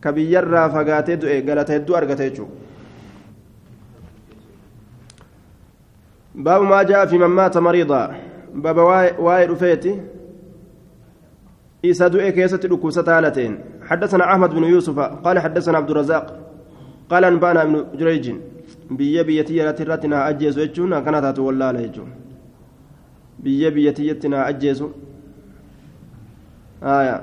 [0.00, 2.48] ka biyyarraa fagaatee du'e galata hedduu
[6.34, 8.14] jaa fi man maata mariidaa
[8.54, 8.84] baaba
[9.18, 10.00] waa'ee dhufeeti
[11.82, 13.58] isa du'e keessatti dhukkubsata haala ta'een
[13.90, 16.26] حدثنا أحمد بن يوسف قال حدثنا عبد الرزاق
[17.10, 18.34] قال أنبأنا ابن جريج
[18.90, 21.90] بيا بيتي راتنا أجيز وجهنا كانت تولى عليه
[23.38, 24.84] بيا بيتي أجيز
[26.82, 27.16] آية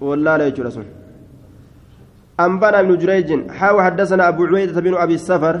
[0.00, 0.84] ولا عليه رسول.
[2.40, 5.56] أنبأنا بن جريج حاو حدثنا أبو عبيدة بن أبي السفر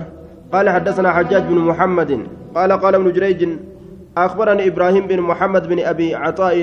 [0.52, 3.48] قال حدثنا حجاج بن محمد قال قال ابن جريج
[4.16, 6.56] أخبرني إبراهيم بن محمد بن أبي عطاء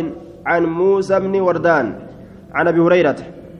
[0.45, 1.95] عن موسى بن وردان
[2.53, 3.15] عن أبي هريرة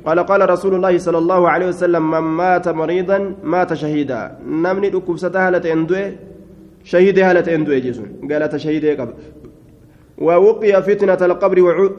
[0.06, 4.22] قال قال رسول الله صلى الله عليه وسلم من مات مريضا مات شهيدا.
[4.48, 6.16] namni dhukkubsataa haala inni du'e
[6.84, 9.14] شهيد haala inni du'e jechuun galata شهيد qaba.
[10.18, 11.90] ووقي فتنة القبر وعو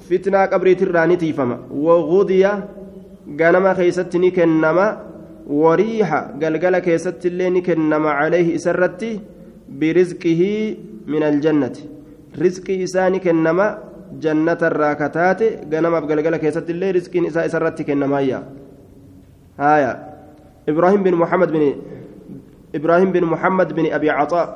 [0.00, 1.58] فتنة قبر تراني تيفما.
[1.70, 2.46] وغضي
[3.26, 5.02] ganama keeysatti ni kennama
[5.50, 8.14] wariiha galgala keessatti illee ni kennama
[11.06, 11.88] min aljannati
[12.34, 13.78] rizqii isaa ni kennama
[14.20, 18.42] jannata irraa kataate ganamaaf galgala keessatti illee rizqiin isaa isarratti kennamaayya
[19.58, 19.92] haya
[20.66, 21.62] ibraahim bin muhammad bin
[22.72, 24.46] ibraahim bin muhammad bin abi caxaa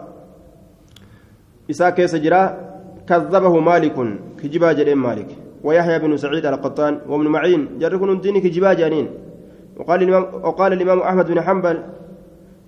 [1.68, 2.42] isaa keessa jira
[3.10, 3.96] كذبه مالك
[4.38, 5.30] كجبا جدين مالك
[5.66, 9.06] ويحيى بن سعيد القطان وابن معين جركن الدين كجبا جانين
[9.76, 11.76] وقال الإمام, وقال الإمام أحمد بن حنبل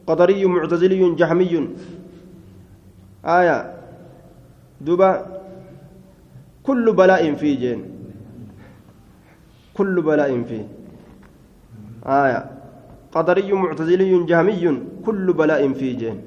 [0.07, 1.55] قدري معتزلي جحمي
[3.25, 3.75] آية.
[4.81, 5.11] دبا
[6.63, 7.81] كل بلاء في جين.
[9.75, 10.67] كل بلاء فيه.
[12.07, 12.51] آية.
[13.13, 16.19] قدري معتزلي جهمي كل بلاء في جين.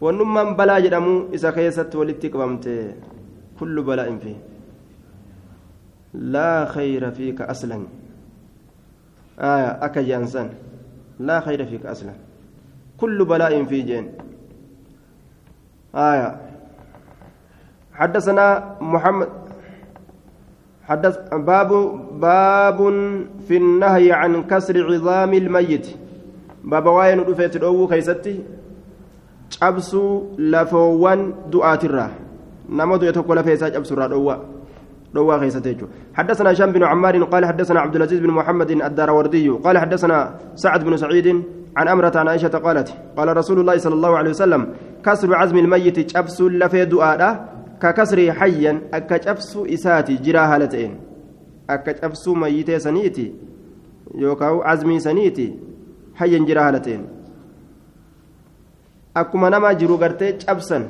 [0.00, 2.34] ونمان بلا جدمو إذا كيست ولدتك
[3.60, 4.36] كل بلاء فيه.
[6.14, 7.78] لا خير فيك أصلا.
[9.38, 9.70] آية.
[9.86, 10.48] أكجي أنسان
[11.20, 12.12] لا خير فيك أصلا.
[12.98, 14.06] كل بلاء في جين.
[15.98, 16.30] آية.
[17.98, 18.46] حدثنا
[18.80, 19.28] محمد
[20.88, 21.70] حدث باب
[22.20, 22.78] باب
[23.48, 25.86] في النهي عن كسر عظام الميت.
[26.64, 28.58] باب waa'een rafeetii dhowwuu keessatti
[29.56, 31.20] cabsuu lafoowwan
[31.50, 32.10] du'aatirraa
[32.68, 35.88] nama du'e tokko lafee isaa cabsurraa dhowwaa jechuudha
[36.18, 40.96] حدثنا هشام بن عمار قال حدثنا عبد العزيز بن محمد الدراوردي قال حدثنا سعد بن
[40.96, 41.42] سعيد
[41.76, 44.62] عن عمرة عن عائشة قالت قال رسول الله صلى الله عليه وسلم
[45.02, 47.30] كسر عظم الميت cabsuun lafee du'aadha.
[47.78, 50.94] Ka kasrii hayyan akka cabsuu isaati jiraa haala ta'een.
[51.68, 53.26] Akka cabsuu mayyitee saniiti
[54.20, 55.46] yookaan cazmii saniiti
[56.18, 57.04] hayyan jiraa haala ta'een.
[59.14, 60.84] Akkuma nama jiru gartee cabsan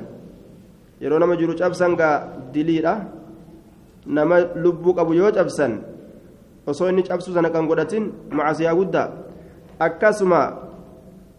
[1.01, 2.95] yeroo nama jiru cabsan gaa diliidha.
[4.07, 5.81] Nama lubbuu qabu yoo cabsan
[6.67, 9.09] osoo inni cabsuu sana kan godhatin macasiyaa guddaa.
[9.79, 10.41] Akkasuma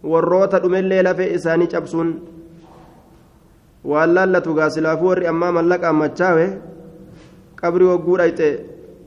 [0.04, 2.10] warroota dhumellee lafee isaanii cabsuun.
[3.84, 6.46] Waan laallatu gaa silaafuu warri ammaa mallaqaan machaawe
[7.62, 8.48] qabri hogguu dhayxe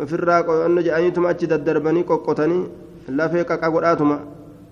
[0.02, 2.62] ofirraa qo'anno jedhaniituma achi daddarbanii qoqqotanii
[3.18, 4.16] lafee qaqa godhaatuma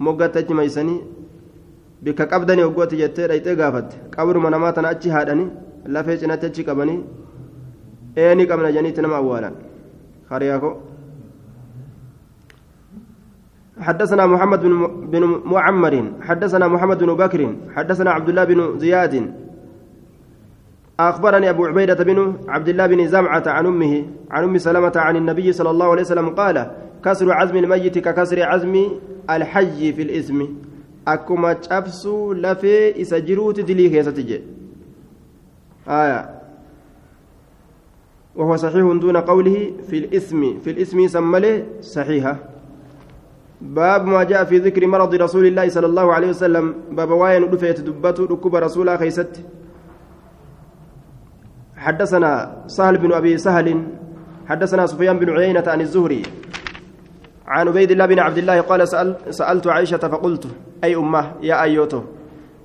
[0.06, 1.00] moggatti achi maysanii
[2.02, 5.48] bikka qabdanii hoggooti jettee dhayxee gaafatte qabruma namaa tana achi haadhanii
[5.96, 7.00] lafee cinatti achi qabanii
[8.16, 9.54] eeni qabna janiitti nama awwaalan
[10.30, 10.72] haryaako
[13.88, 14.62] حدثنا محمد
[15.12, 15.22] بن
[15.54, 15.94] معمر
[16.28, 17.40] حدثنا محمد بن بكر
[17.76, 19.14] حدثنا عبد الله بن زياد
[21.08, 25.52] أخبرني أبو عبيدة بن عبد الله بن زمعة عن أمه عن أم سلمة عن النبي
[25.52, 26.70] صلى الله عليه وسلم قال
[27.04, 28.74] كسر عزم الميت ككسر عزم
[29.30, 30.02] الحي في
[31.06, 34.44] akkuma cabsuu lafee isa jiruuti dilii keessatti jedhe
[38.36, 40.58] وهو صحيح دون قوله في الإثم.
[40.64, 42.36] في الإثم سمله صحيحة.
[43.60, 46.74] باب ما جاء في ذكر مرض رسول الله صلى الله عليه وسلم.
[46.90, 49.42] باب واين دفيت دبته ركب رسول خيست.
[51.80, 52.30] حدثنا
[52.66, 53.68] سهل بن أبي سهل
[54.48, 56.22] حدثنا سفيان بن عيينة عن الزهري
[57.46, 60.44] عن عبيد الله بن عبد الله قال سأل سألت عائشة فقلت
[60.84, 62.04] أي أمة يا أيوته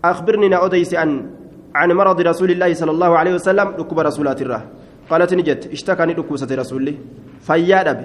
[0.03, 1.31] أخبرني نأوديس عن
[1.75, 4.61] عن مرض رسول الله صلى الله عليه وسلم ركب رسولات الله
[5.09, 6.95] قالت نجت اشتكى ركوسة رسولي.
[7.41, 7.99] فيادب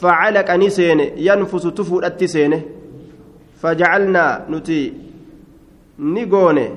[0.00, 2.62] فعلك أنيسين ينفس تفور أتسين
[3.60, 4.92] فجعلنا نتي
[5.98, 6.68] نيغوني.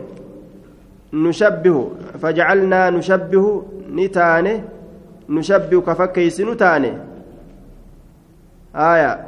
[1.13, 1.91] نشبه
[2.21, 4.61] فجعلنا نشبه نتاني
[5.29, 6.93] نشبه كفكيس نتاني
[8.75, 9.27] آية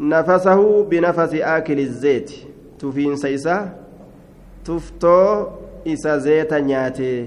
[0.00, 2.30] نفسه بنفس آكل الزيت.
[2.78, 3.72] تفين سيسا
[4.64, 5.46] تفتو
[5.86, 7.26] إسا زيت نياتي.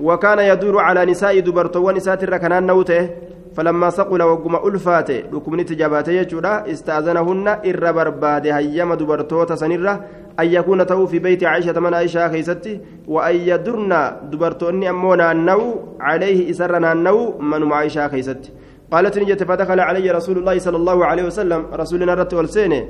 [0.00, 3.10] وكان يدور على نساء دبرتو نساء الركنان نوته.
[3.56, 9.94] فلما سقل وقم ألفات ركمني تجاباتي يجودا استأذنهن إر برباد هيما دبرتو سنرة
[10.40, 13.92] أن يكون تو في بيت عائشة من عائشة خيستي وأن يدرن
[14.30, 15.62] دبرتو أني أمونا النو
[16.00, 18.50] عليه إسرنا النو من عائشة خيستي
[18.92, 22.80] قالت نجت فدخل علي رسول الله صلى الله عليه وسلم رسولنا رت والسينة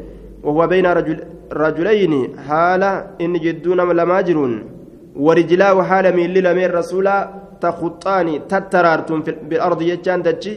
[0.43, 1.19] وهو بين رجل
[1.53, 2.13] رجلين
[2.49, 2.83] حال
[3.21, 4.53] إن جدون لما جرون
[5.17, 7.31] ورجلاه حال من للمين رسولا
[7.63, 10.55] تخطان تترارتم بالأرض يجان تجي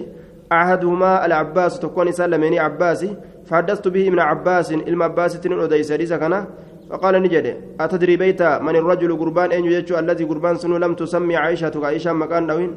[0.51, 3.15] أحدهما العباس تكون سلمني عباسي.
[3.45, 6.45] فحدثت به من عباس إلما عباس تنين أديس كان.
[6.89, 11.71] فقال نجد أتدري بيت من الرجل قربان؟ أين يجو الذي قربان سنو لم تسمي عائشة
[11.83, 12.75] عائشة مكان نوين.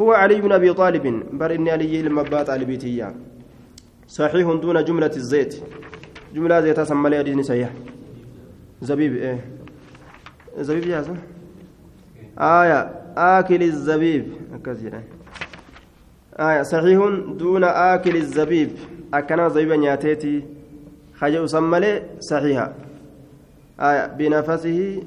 [0.00, 1.22] هو علي بن أبي طالب.
[1.32, 3.14] بر إني علي المبات طالبيتيا
[4.08, 5.54] صحيح دون جملة الزيت.
[6.34, 7.70] جملة زيت سمى لي حديث صحيح.
[8.82, 9.38] زبيب إيه.
[10.58, 11.10] زبيب جاهز
[12.38, 13.03] آية.
[13.16, 14.24] آكل الزبيب.
[14.66, 15.02] كثيرا
[16.38, 16.62] آية.
[16.62, 16.98] صحيح
[17.38, 18.70] دون آكل الزبيب.
[19.14, 20.44] أكنا زبيب نياتيتي.
[21.18, 22.72] خجل سمى لي صحيحة.
[23.80, 24.06] آية.
[24.06, 25.02] بنفسه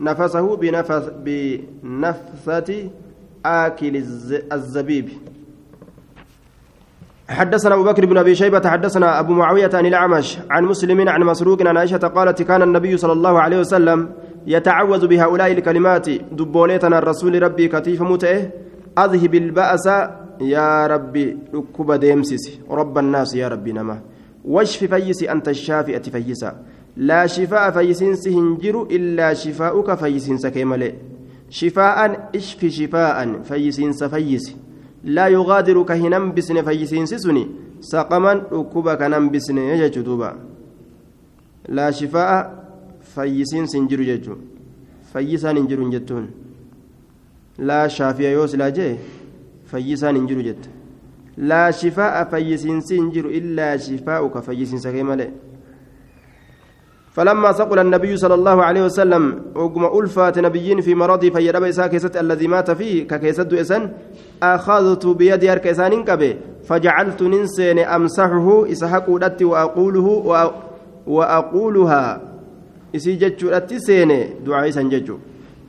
[0.00, 2.90] نفسه بنفس بنفسة
[3.46, 3.96] آكل
[4.52, 5.08] الزبيب.
[7.28, 11.62] حدثنا أبو بكر بن أبي شيبة حدثنا أبو معاوية عن الأعمش عن مسلم عن مسروق
[11.62, 14.08] عن عائشة قالت كان النبي صلى الله عليه وسلم
[14.46, 18.50] يتعوذ بهؤلاء الكلمات دبوليتنا الرسول Rabbi ittiin maganfate
[18.98, 19.86] أذهب البأس
[20.40, 24.00] yaa Rabbi rakkoo deemsisi رب الناس yaa Rabbi namaa.
[24.44, 26.50] واشف fayyisi أنت الشافي ati fayyisaa.
[26.96, 30.92] لا شفاء fayyisniis hin jiru إلا شفاؤك fayyisnis kee malee
[31.50, 34.56] شفاء اشف شفاء فيسينس فيس
[35.04, 37.46] لا يغادر كهنم بسن فيسينس سني
[37.80, 40.36] سقما ركوبا كنم بسن يجتوبا
[41.68, 42.50] laa shifaa'a
[43.16, 44.40] fayyisiinsi hin jiru jechuun
[45.12, 46.28] fayyisaan hin jiru jettuun
[47.70, 48.92] laa shaafiya yoo silaa jee
[49.72, 50.68] fayyisaan hin jiru jette
[51.52, 55.32] laa shifaa'a fayyisiinsi hin jiru illaa shifaa'uka fayyisiinsa kee malee
[57.16, 62.16] فلما ثقل النبي صلى الله عليه وسلم وقم ألفات نبيين في مرضي فيرب إساء كيست
[62.16, 63.90] الذي مات فيه ككيسد إسن
[64.42, 66.36] أخذت بيدي أركيسان كبه
[66.68, 70.06] فجعلت ننسين أمسحه إسحق ودت وأقوله
[71.06, 72.20] وأقولها
[72.96, 73.48] إسي جتشو
[73.86, 74.10] سين
[74.46, 75.16] دعاء سنججو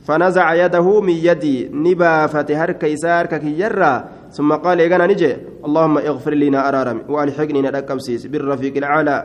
[0.06, 3.94] فنزع يده من يدي نبا فتهر كيسار ككيرا
[4.36, 9.16] ثم قال إيقنا نجي اللهم اغفر لنا أرارم وألحقني ندكبسيس بالرفيق العالى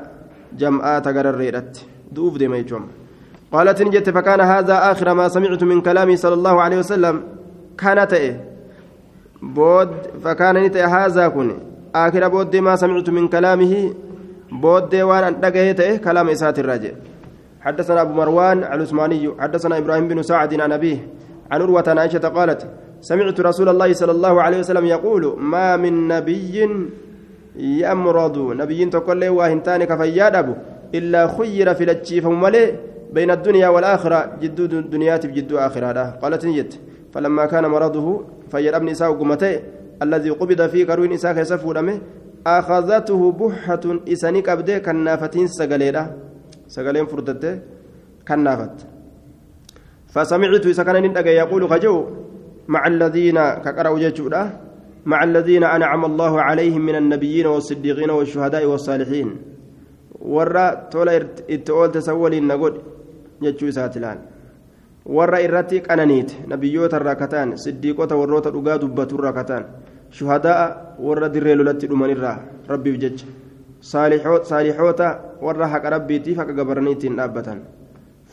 [0.59, 1.63] جمعات قرر
[2.11, 2.83] دوف دي ميجوم
[3.53, 7.15] قالت نجت فكان هذا آخر ما سمعت من كلامي صلى الله عليه وسلم
[7.77, 8.35] كانت إيه
[9.41, 9.89] بود
[10.23, 11.49] فكان نت هذا كن
[11.95, 13.73] آخر بود ما سمعت من كلامه
[14.51, 16.93] بود وان إيه كلام إسات الراجع
[17.63, 21.07] حدثنا أبو مروان العثماني حدثنا إبراهيم بن سعد عن أبيه
[21.51, 22.67] عن عروة عائشة قالت
[23.01, 26.69] سمعت رسول الله صلى الله عليه وسلم يقول ما من نبي
[27.55, 30.53] يمرض نبي تقول له وهنتان كفياد أبو
[30.95, 32.75] إلا خير في التشيف ملي
[33.13, 36.19] بين الدنيا والآخرة جدو دنيات بجدو آخرة.
[36.21, 36.79] قالت نجت
[37.13, 39.59] فلما كان مرضه فير ابن إساء قمتي
[40.01, 41.99] الذي قبض فيه كروين إساء كيسفه
[42.47, 43.81] أخذته بحة
[44.13, 45.47] إسانيك أبدي كنافتين
[46.75, 47.53] سقليلا سقلين فردته
[48.27, 48.77] كنافت
[50.13, 51.05] فسمعت إسا كان
[51.43, 51.95] يقول خجو
[52.73, 54.43] مع الذين كقرأوا جيشودا
[55.11, 59.29] مع الذين أنعم الله عليهم من النبيين والصديقين والشهداء والصالحين
[60.23, 61.11] warra tola
[61.47, 62.79] itti oolte san waliin na godhe
[63.43, 64.19] jechuu isaati laal
[65.05, 69.65] warra irratti qananiite nabiyyoota irraa kataan siddiiqota warroota dhugaa dubbatu irraa kataan
[73.91, 75.07] saalixoota
[75.45, 77.59] warra haqa rabbiitiif haqa gabaraniitiin dhaabbatan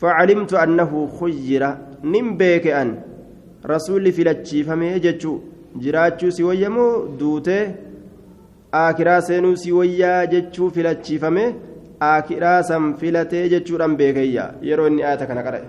[0.00, 1.62] فعلمت أنه خير
[2.04, 2.88] نم بيك أن.
[3.72, 5.32] رسول فلتشي فمي جتشو.
[5.76, 6.86] جراتشو سويمو
[7.20, 7.60] دوته.
[8.74, 11.46] آكرا سينو سويا جتشو فلتشي فمي.
[12.00, 15.60] آكرا سم فلتي جتشو رمبيكيا يرو إني آتا كان قرأ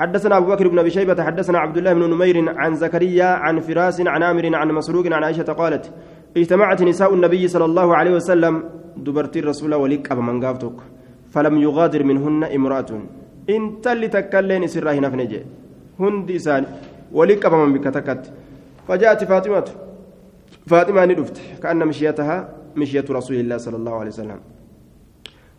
[0.00, 4.00] حدثنا أبو بكر بن أبي شيبة حدثنا عبد الله بن نمير عن زكريا عن فراس
[4.00, 5.84] عن عامر عن مسروق عن عائشة قالت
[6.36, 8.54] اجتمعت نساء النبي صلى الله عليه وسلم
[8.96, 10.76] دبرت الرسول ولك أبا من قافتك
[11.32, 12.90] فلم يغادر منهن امرأة.
[13.50, 15.40] إن تلي تكلين سره نفنجي
[16.00, 16.64] هند إسان
[17.12, 18.22] ولك أبا من بكتكت
[18.88, 19.64] فجاءت فاطمة.
[20.66, 21.36] فاطمة ندفت.
[21.62, 22.36] كأن مشيتها
[22.76, 24.40] مشية رسول الله صلى الله عليه وسلم.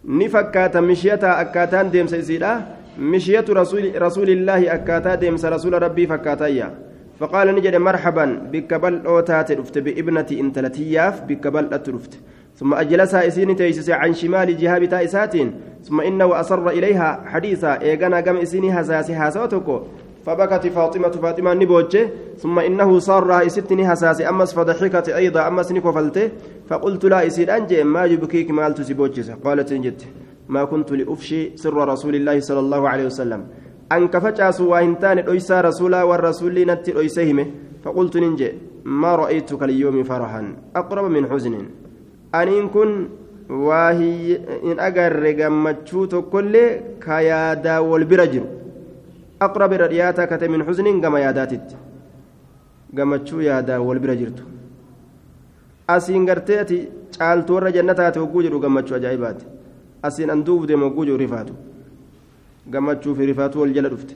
[0.05, 2.53] نفكات مشيتها أكاتان ديم سيسيرا
[2.99, 6.69] مشية رسول رسول الله أكاتا ديمس رسول ربي فكاتايا.
[7.19, 12.19] فقال نجد مرحبا بك بل أوتات رفت بابنتي إنتلتياف بك بل أترفت.
[12.55, 15.33] ثم أجلسها إسين تيسس عن شمال جهاب تائسات
[15.83, 17.81] ثم إنه أصر إليها حديثا.
[17.81, 19.81] إيغانا قم إسيني هساسي هاسوتكو
[20.25, 26.29] فبكت فاطمة فاطمة نبوجه ثم إنه صار إستني هساسي أمس فضحكت أيضا أمس نكفلته
[26.69, 30.01] فقلت لا إسير أنجي ما يبكيك مال تسيبوجه قالت نجد
[30.49, 33.47] ما كنت لأفشي سر رسول الله صلى الله عليه وسلم.
[33.91, 37.47] أن كفجاس وإنتان أيسى رسولا والرسول نتي أيسهمه
[37.83, 38.51] فقلت ننجي
[38.85, 40.41] ما رأيتك اليوم فرحا
[40.75, 41.53] أقرب من حزن
[42.35, 43.07] أن إن كن
[43.49, 46.53] واهي إن أجر جمتشوت كل
[47.05, 48.43] كيادا والبرجر
[49.41, 51.67] أقرب رياتا كت من حزن كما ياداتت
[52.93, 54.39] جمتشو يادا والبرجرت
[55.89, 56.79] أسين قرتيتي
[57.19, 59.45] warra jannataati hogguu jedhu gammachuu ajaa'ibaati.
[60.03, 61.53] Asiin an duubde mogguu jiru rifaatu.
[62.71, 64.15] Gammachuu fi rifaatu wal jala dhufte.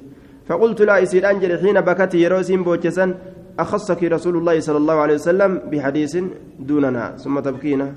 [0.51, 3.15] فقلت لا يسير أنجل حين بكت يروسين بوجسا
[3.59, 6.17] أخصك رسول الله صلى الله عليه وسلم بحديث
[6.59, 7.95] دوننا ثم تبكينا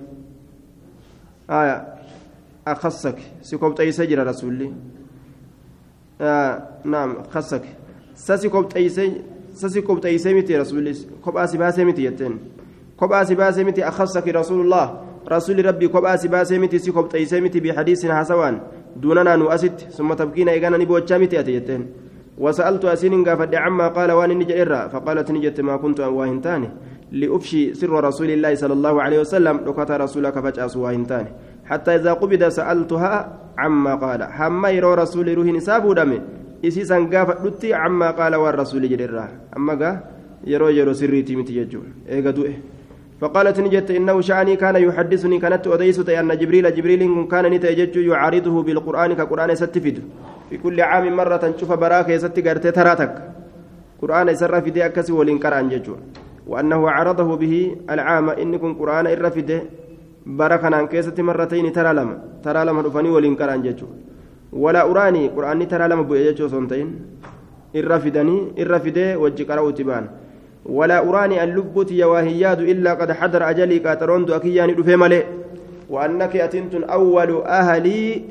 [1.50, 1.94] آية
[2.66, 4.72] أخصك سكوبت أي سجر رسولي
[6.20, 7.62] آه نعم خصك
[8.14, 8.88] سسكوبت أي
[9.54, 10.94] سسكوبت أي سيمتي رسولي
[11.24, 12.38] كوب آسي باسيمتي يتين
[12.96, 18.06] كوب آسي باسيمتي أخصك رسول الله رسول ربي كوب آسي باسيمتي سكوبت أي سيمتي بحديث
[18.06, 18.60] حسوان
[18.96, 21.86] دوننا نؤسد ثم تبكينا إيقانا نبوتشا متي أتيتين
[22.38, 26.68] وسألت أسين قافد عما قال وأن نجا إرى فقالت نجت ما كنت واهنتاني
[27.12, 31.30] لأفشي سر رسول الله صلى الله عليه وسلم لقط رسولك فجأس واهنتاني
[31.64, 34.22] حتى إذا قبض سألتها عما قال.
[34.22, 36.20] حما يرى رسول روح نساب دمي
[36.64, 39.90] إسيسا قافت عما قال والرسول جريرا أما قا
[40.46, 41.80] يرى يرى سريتي متيجو
[42.10, 42.73] إيقا دوئه.
[43.20, 47.02] فقالت نجت إنه شأني كان يحدثني كانت أديست أن جبريل جبريل
[47.32, 49.96] كان نتيجج يعارضه بالقرآن كقرآن ستفد
[50.50, 53.12] في كل عام مرة شوف براك يستي قرتي تراتك
[54.02, 55.94] قرآن يسر في دي أكسي ولين قرآن ججو
[56.50, 57.54] وأنه عرضه به
[57.90, 59.06] العام إنكم قرآن
[61.92, 63.96] lama taraa lama dhufanii waliin qaraan jechuudha
[64.64, 66.90] walaa uraanii quraanni taraa lama bu'e jechuu osoo hin ta'in
[67.80, 70.23] irra fidanii irra fidee wajji qara'uutti ba'an walaa
[70.64, 75.24] uraanii an lubbuuti yawaahiyaadu illaa qad xadara ajalii qaaxaroon du'a kiyyaani dhufee malee
[75.90, 78.24] وأنك أتنت أول أهلي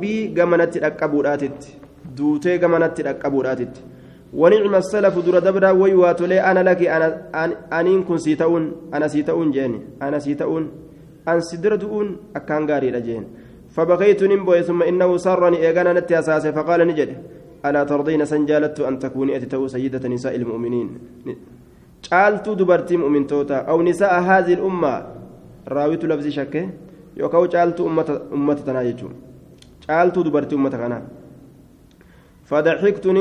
[0.00, 1.68] bii gamanatti dhaqqabuudhaatitti
[2.16, 3.80] duutee gamanatti dhaqqabuudhaatitti
[4.32, 6.88] wanicma salafu dura dabraa way waa tolee ana laki
[7.70, 10.64] aniin kun sii ta'uun ana sii ta'uun jeeni ana sii ta'uun
[11.26, 13.24] an si dura du'uun akkaan gaariidha jeen
[13.68, 17.10] فبقيت نمبوي ثم إنه سرني إيغانا نتي أساسي فقال نجد
[17.68, 20.88] ألا ترضين سنجالت أن تكوني أتتو سيدة نساء المؤمنين
[22.12, 24.92] قالت دبرتي مؤمن توتا أو نساء هذه الأمة
[25.68, 26.64] راويت لفظي شكه
[27.18, 29.14] yookaan caaltuu ummata tanaa jechuun
[29.86, 31.02] caaltuu dubartii ummata kanaa
[32.50, 33.12] fadaxiktu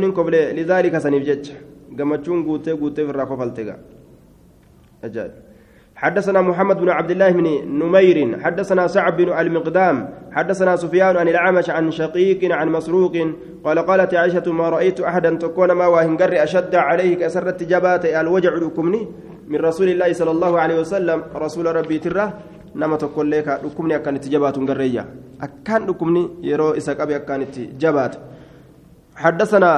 [0.00, 1.54] nin kofle lidaalika saniif jecha
[1.96, 3.78] gammachuun guutee guutee irraa kofaltee gaa
[5.08, 5.47] ajaa'ib
[5.98, 9.96] حدثنا محمد بن عبد الله بن نمير حدثنا سعد بن المقدام
[10.32, 13.14] حدثنا سفيان عن الأعمش عن شقيق عن مسروق
[13.64, 19.02] قال قالت عائشة ما رأيت أحدا تكون ما واهنجر أشد عليه كسرت جبات الوجع لكمني
[19.50, 21.18] من رسول الله صلى الله عليه وسلم.
[21.34, 22.26] رسول ربي تره
[22.74, 25.02] nama tokkollee dhukkubni akkaan itti jabaatu hin garreeyya
[25.40, 27.48] akkaan dhukkubni yeroo isa qabe akkaan
[29.18, 29.70] حدثنا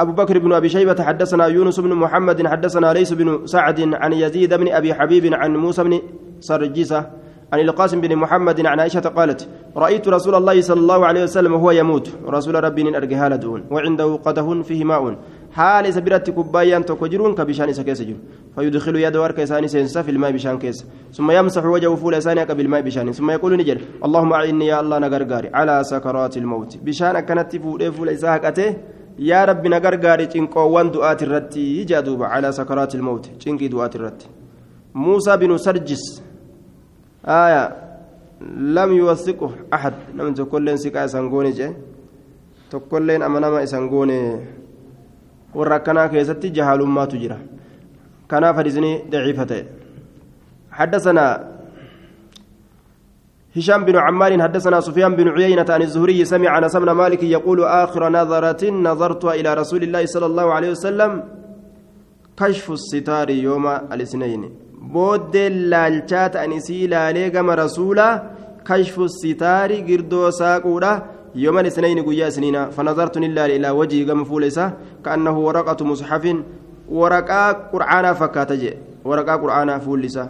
[0.00, 4.54] أبو بكر بن أبي شيبة حدثنا يونس بن محمد حدثنا ليث بن سعد عن يزيد
[4.54, 6.00] بن أبي حبيب عن موسى بن
[6.40, 7.10] سرجس
[7.52, 11.70] عن القاسم بن محمد عن عائشة قالت رأيت رسول الله صلى الله عليه وسلم وهو
[11.70, 12.10] يموت.
[12.28, 13.64] rasuula rabbii argeeha du'uun.
[13.70, 15.16] وعنده قدح فيه ماء.
[15.52, 18.16] حال سبرت كوبايان تكجرون كبشان سكيس جر
[18.54, 20.86] فيدخل يده harka isaanii seensisa في الماء bishaan keessa.
[21.12, 23.12] ثم يمسح وجهه فول إساني بالماء بشان.
[23.12, 26.76] ثم يقول نجر اللهم أعني يا الله نغرغاري على سكرات الموت.
[26.84, 28.08] بشان كانت فول فول
[29.20, 33.26] إساك أته يا رب نغرغاري تنقوان دعات الرتي جادوب على سكرات الموت.
[33.26, 34.26] تنقي دعات الرتي
[34.94, 36.22] موسى بن سرجس.
[37.26, 37.76] آية.
[38.56, 39.94] لم يوثقه أحد.
[40.14, 41.72] نمت كلين سكا إسانغوني جي
[42.70, 44.44] tokkolleen amanama isan goone
[45.54, 47.38] warra akkanaa keessatti jahaalummaatu jira
[48.28, 49.64] kanaaf hadiisni daciifa ta'e
[50.78, 51.57] حدثنا
[53.56, 58.08] هشام بن عمار حدثنا سفيان بن عيينة عن الزهري سمع أنس بن مالك يقول آخر
[58.08, 61.22] نظرة نظرتها إلى رسول الله صلى الله عليه وسلم
[62.36, 64.42] كشف الستار يوم الاثنين.
[64.94, 68.22] booda laalchaati Anas ii laale gama rasuulaa
[68.68, 71.02] كشف الستار girdoo saaqqoola
[71.34, 72.70] يوم الاثنين guyyaa isniin.
[72.70, 74.72] فنظرت laale إلى وجهه gama fuula isaa
[75.04, 76.24] كأنه ورقة مصحف
[76.88, 78.62] ورقة قرآن فكاتج
[79.04, 80.28] ورقة قرآن فوليسا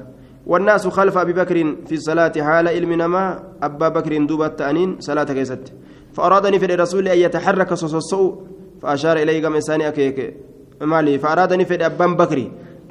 [0.48, 5.72] والناس خلف أبي بكر في الصلاة حال علم نما أبا بكر دوبة تأنين صلاة كيست.
[6.12, 8.34] فأرادني في الرسول أن يتحرك صوصو
[8.82, 10.36] فأشار إلي قم إنساني أكيك.
[10.80, 12.38] مالي فأرادني في أبا بكر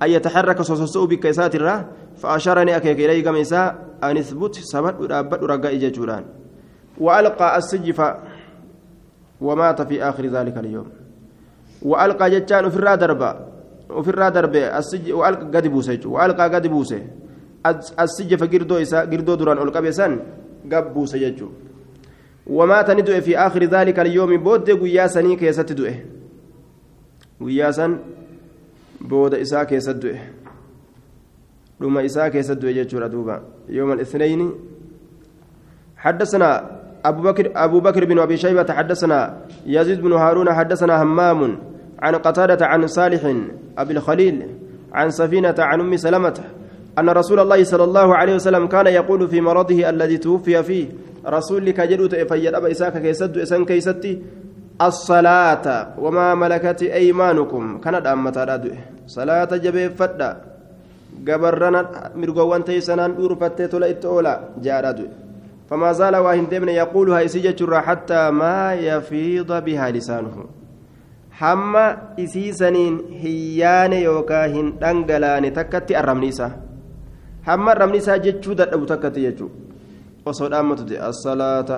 [0.03, 1.85] أن يتحرك صوصو بكيسات الرا
[2.17, 3.35] فأشارني أكيك إلي قم
[4.03, 5.91] أن اثبت سبت ورابط ورقا إجا
[6.97, 8.13] وألقى السجف
[9.41, 10.87] ومات في آخر ذلك اليوم.
[11.81, 13.35] وألقى جتان في الرادربة
[13.89, 16.67] وفي الرادربة السج وألقى قد وألقى قد
[17.99, 20.19] السجف قردو إسا قردو دران ألقى بيسان
[20.71, 21.49] قب بوسه يجو
[22.47, 25.93] ومات ندوء في آخر ذلك اليوم بود قياسني كيست دوء
[27.41, 27.87] قياسا
[29.01, 30.17] بود إسا كيست دوء
[31.81, 32.97] لما إسا كيست دوء يجو
[33.69, 34.51] يوم الاثنين
[35.97, 41.59] حدثنا أبو بكر أبو بكر بن أبي شيبة حدثنا يزيد بن هارون حدثنا همام
[41.99, 43.35] عن قتادة عن صالح
[43.77, 44.47] أبي الخليل
[44.93, 46.43] عن سفينة عن أم سلمة
[46.97, 50.85] أن رسول الله صلى الله عليه وسلم كان يقول في مرضه الذي توفي فيه
[51.27, 54.21] رسول لك جدوت فيد أبا إساك كيسد إسان كيستي
[54.81, 55.65] الصلاة
[55.99, 57.77] وما ملكت أيمانكم.
[57.77, 58.61] كانت أمتا
[59.07, 60.37] صلاة جبه فدا.
[61.27, 61.81] قبرنا
[62.15, 64.39] مرقوان تيسنان أورفتي تلا إتولا.
[64.61, 64.99] جارة
[65.69, 70.45] فما زال واهن دمن يقولها إسيجة حتى ما يفيض بها لسانه.
[71.31, 75.99] حما إسيسنين هيان يوكا هن دنقلان تكتي
[77.47, 79.47] الرمنيسة حما الرمنيسة جتشو دأبو تكتي يجو
[80.25, 81.69] وصود أمت الصلاة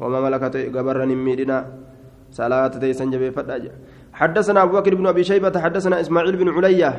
[0.00, 1.58] وما ملكت قبرن ميدنا
[2.30, 3.70] صلاة تيسن جبي فتاج
[4.12, 6.90] حدثنا أبو بكر بن أبي شيبة حدثنا إسماعيل بن علية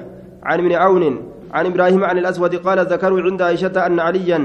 [0.44, 1.04] عن ابن عون
[1.52, 4.40] عن إبراهيم عن الأسود قال ذكروا عند عائشة أن عليا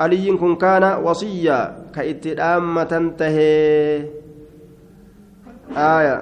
[0.00, 1.58] علي كن كان وصيا
[1.94, 4.04] كإتلام تنتهي
[5.76, 6.16] آية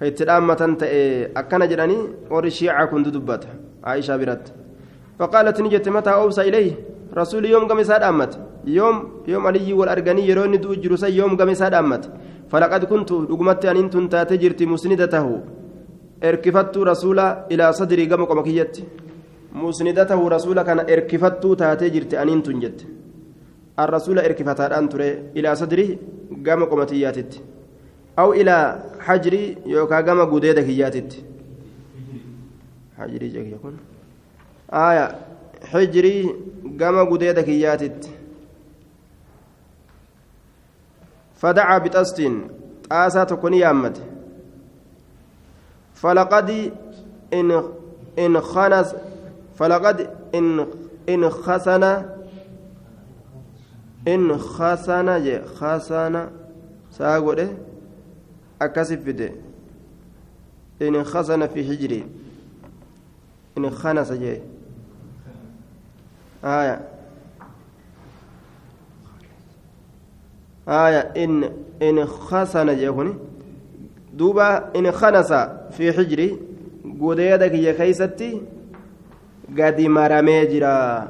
[0.00, 1.98] كإتلام تنتهي أكن جراني
[2.30, 3.42] ورشيعة كنت دبت
[3.84, 4.65] عائشة برت
[5.18, 6.72] فقالت نجت متى أوصى إليه؟
[7.16, 8.32] رسول يوم أمت.
[8.64, 8.96] يوم
[9.28, 12.04] يوم علي والأرجاني دو جلوسا يوم يساد أمت.
[12.50, 15.26] فلقد كنت رقمت أن أنتم تاتجرت مسندته.
[16.22, 18.84] ilaa sadrii gama qoma kiyyatti
[19.52, 22.86] musnidatahu rasuula kana erkifattuu taatee jirti aniin tun jette
[23.78, 25.88] الرسول إركفتان تري إلى صدره
[26.46, 27.42] قام قمتياتت
[28.18, 31.24] أو إلى حجري يوكا قام قديدة كياتت
[32.98, 33.76] حجري جاك يكون.
[34.72, 35.18] آية
[35.64, 36.34] حجري
[36.80, 38.10] قام قديدة كياتت.
[41.36, 42.30] فدعا بتست
[42.90, 44.02] طاسة تكون يامت
[45.94, 46.72] فلقد
[47.32, 47.62] إن
[48.18, 48.94] إن خنس
[49.58, 50.66] فلقد إن
[51.08, 52.02] إن خسن
[54.08, 56.28] إن خسن جي خسن
[56.90, 57.56] ساقوله
[58.62, 59.32] أكسف فده
[60.82, 62.06] إن خسن في حجري.
[63.58, 64.40] إن خنس جي.
[66.46, 66.80] آية
[70.68, 71.50] آية إن
[71.82, 73.14] إن خسن جي هوني
[74.12, 75.32] دوبا إن خنس
[75.70, 76.38] في حجري
[77.00, 78.42] قديدك يا كيستي
[79.54, 81.08] jira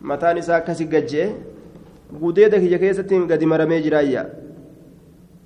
[0.00, 1.36] mataan isaa akkasi gajjee
[2.20, 4.26] gudeeda kiyya keessatti gadi maramee jiraayya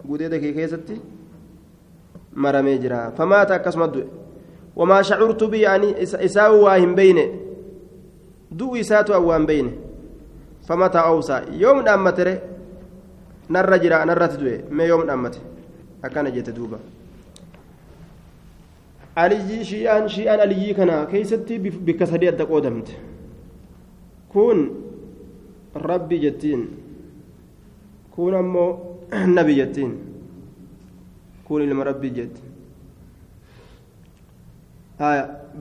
[0.07, 1.01] gudeeda kiyya keessatti
[2.35, 4.07] maramee jira famaata akkasuma du'e
[4.77, 7.43] wamaa shacurtu bi ani isaa waa hin beyne
[8.59, 9.73] du'u isaatu waa hin beyne
[10.69, 12.35] famataa awsaa yoom dhaammatere
[13.57, 15.41] narra jira narratti du'e mee yoom dhaammate
[16.03, 16.79] akkana jette duuba
[19.25, 22.93] aliyyii shi'aan shi'aan aliyyii kana keessatti bikka sadii adda qoodamte
[24.33, 24.59] kun
[25.89, 26.63] rabbi jettiin
[28.17, 28.71] kun ammoo
[29.37, 29.93] nabi jettiin
[31.49, 32.43] kun ilma rabbii jetti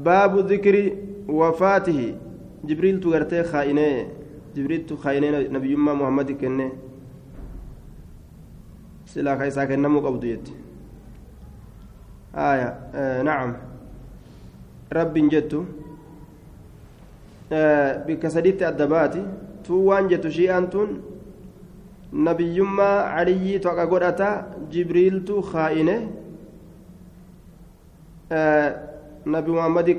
[0.04, 0.84] baabu dhikri
[1.28, 2.08] wafaatihi
[2.66, 4.08] jibriiltu gartee kaa'inee
[4.56, 6.72] jibriiltu kaa'inee nabiyyummaa muhammadi kenne
[9.06, 10.64] silaa ka isaa kennamuu qabdu jetti
[12.36, 13.56] آية آه نعم
[14.94, 15.66] رب جدت
[17.52, 19.26] آه بكسديت الدباتي
[19.64, 21.02] توان جت شيئا تون
[22.14, 26.12] نبيما علي توقع قرأتا جبريل تو خائنة
[28.32, 28.90] آه
[29.26, 29.94] نبي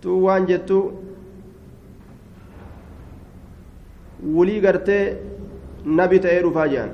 [0.00, 0.78] tun waan jettu
[4.34, 5.02] wulii gartee
[6.00, 6.92] nabi ta'ee dhufaa jedhan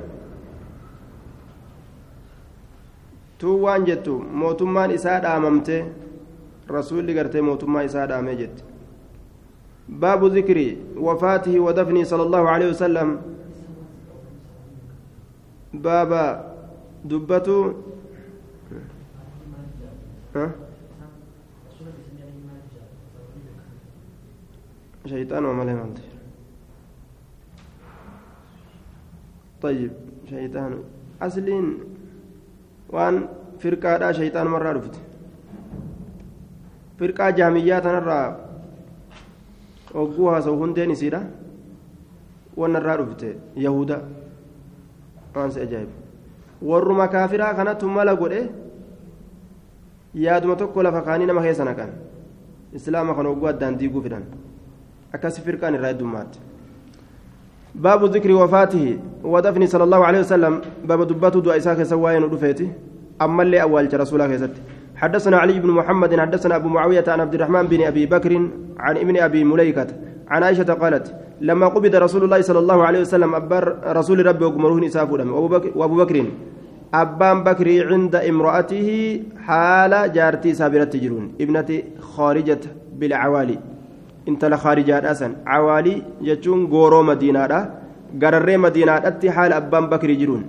[3.38, 5.76] tun waan jettu mootummaan isaa dhaamamte
[6.76, 8.62] rasuulli gartee mootummaa isaa dhaamee jette
[10.04, 10.66] baabu zikri
[11.06, 13.16] wafaatihi wadafnii sala allahu aleyhi wasalam
[15.86, 16.22] baaba
[17.14, 17.56] dubbatu
[20.34, 20.50] Huh?
[25.06, 26.02] شيطان ومالي مالتي
[29.62, 29.90] طيب
[30.30, 30.72] شيطان
[31.22, 31.66] أصلين
[32.92, 33.16] waan
[33.62, 34.98] firqaadhaa shayxaanumarraa dhufte
[36.98, 38.26] firqaa jaamiyyaa tanarraa
[39.94, 41.20] hogguu haasa'u hundeen isiidha
[42.62, 43.28] wanarraa dhufte
[43.66, 43.96] yahuda
[45.36, 45.94] waan si ajaa'ibu
[46.70, 48.42] warruma kaafiraa kanattu mala godhe
[50.26, 51.90] yaaduma tokko lafa kaanii nama keessa naqan
[52.80, 54.24] islaama kan hogguu addaan diiguu fidan
[55.14, 56.52] akkasi firqaan irraa heddummaatti
[57.74, 62.68] باب ذكر وفاته ودفن صلى الله عليه وسلم باب دبته دعاء إساك سواين ودفيته
[63.22, 64.48] أما اللي أول رسول الله
[64.96, 68.32] حدثنا علي بن محمد حدثنا أبو معاوية عن عبد الرحمن بن أبي بكر
[68.78, 69.86] عن ابن أبي مليكة
[70.28, 71.06] عن عائشة قالت
[71.40, 73.64] لما قبض رسول الله صلى الله عليه وسلم أبر
[73.98, 75.10] رسول ربي وقمره نساف
[75.74, 76.16] وأبو بكر
[76.94, 78.88] أبان بكر عند امرأته
[79.46, 82.60] حال جارتي سابرة تجرون ابنة خارجة
[82.98, 83.71] بالعوالي.
[84.26, 87.60] Intala khaarijadhasan cawaalii jechuun gooroo madiinaadha.
[88.22, 90.44] Gararree madiinaadhatti haala abbaan bakrii jiruun.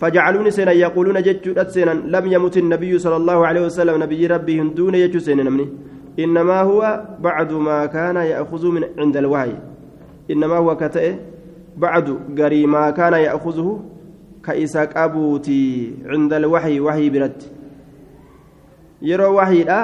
[0.00, 4.94] فجعلوني سينا يقولون جتشو سينا لم يمت النبي صلى الله عليه وسلم نبي ربي هندون
[4.94, 5.66] يجتشو سينا نمني
[6.18, 6.80] إنما هو
[7.20, 9.54] بعد ما كان يأخذ من عند الوحي
[10.30, 11.14] إنما هو كتئ
[11.76, 13.80] بعد قري ما كان يأخذه
[14.44, 17.42] كإساك أبوتي عند الوحي وحي برد
[19.02, 19.80] يرى وحي لا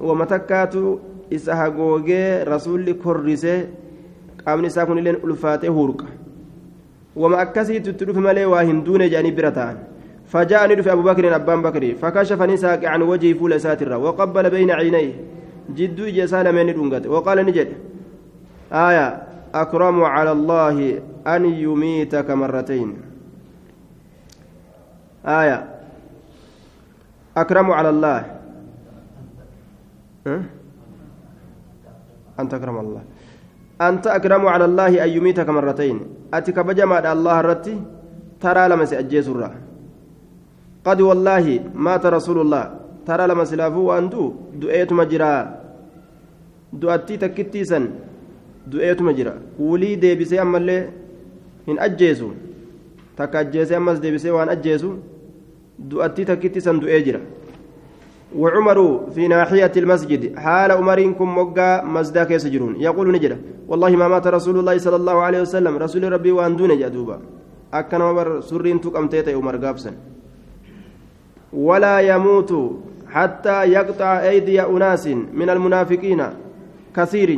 [0.00, 0.98] ومتكاتو
[1.30, 3.58] isa hagoogee rasuulli korrisee
[4.44, 6.06] qaamni isaa kunillee ulfaatee huurqa.
[7.16, 9.78] Wama akkasiitu itti dhufe malee waa hin duune jedhanii bira ta'an.
[10.30, 15.12] فجاءني دف أبو بكر أبان بكر فكشف نساك عن وجهي فول ساترة وقبل بين عينيه
[15.74, 17.68] جد جسال من دونغت وقال نجد
[18.72, 19.22] آية
[19.54, 22.96] أكرم على الله أن يميتك مرتين
[25.26, 25.58] آية
[27.36, 28.18] أكرم على الله
[30.26, 30.42] أه؟
[32.40, 33.02] أنت أكرم الله.
[33.80, 35.96] أنت أكرم على الله أن يميتك مرتين.
[36.34, 37.74] أتك بجمع الله الرتي
[38.40, 39.44] ترى لما سأجيس الرّ
[40.84, 42.64] قد والله مات رسول الله.
[43.06, 45.34] ترى لما سلافو وأندو دؤيت مجرى
[46.72, 47.84] دؤتي تكتي سن.
[48.66, 50.78] دؤيت مجرى ولي ديبسي أما اللي
[51.68, 52.28] هن أجيسو.
[53.16, 54.90] تك أجيسي أمس ديبسي وأن أجيسو.
[55.78, 57.00] دؤتي تكتي سن دؤي
[58.36, 62.76] وعمر في ناحية المسجد حال عمركم مقا مسدا كيس جرون.
[62.78, 65.76] يقول نجرة والله ما مات رسول الله صلى الله عليه وسلم.
[65.76, 67.20] رسول ربي وأن دون جدوبا
[67.74, 69.92] أكن عمر سرين تقم تيتا عمر قابسا
[71.52, 72.50] ولا يموت
[73.10, 76.22] حتى يقطع أيدي أناس من المنافقين.
[76.96, 77.30] كثير